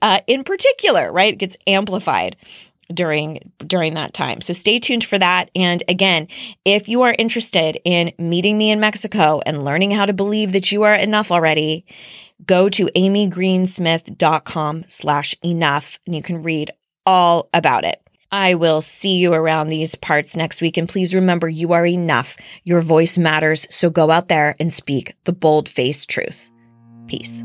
[0.00, 1.34] Uh, in particular, right?
[1.34, 2.36] It gets amplified
[2.92, 4.40] during during that time.
[4.40, 5.50] So stay tuned for that.
[5.54, 6.28] And again,
[6.64, 10.72] if you are interested in meeting me in Mexico and learning how to believe that
[10.72, 11.84] you are enough already,
[12.46, 16.70] go to amygreensmith.com slash enough and you can read
[17.06, 18.00] all about it.
[18.32, 20.76] I will see you around these parts next week.
[20.76, 22.36] And please remember, you are enough.
[22.64, 23.66] Your voice matters.
[23.70, 26.48] So go out there and speak the bold faced truth.
[27.08, 27.44] Peace.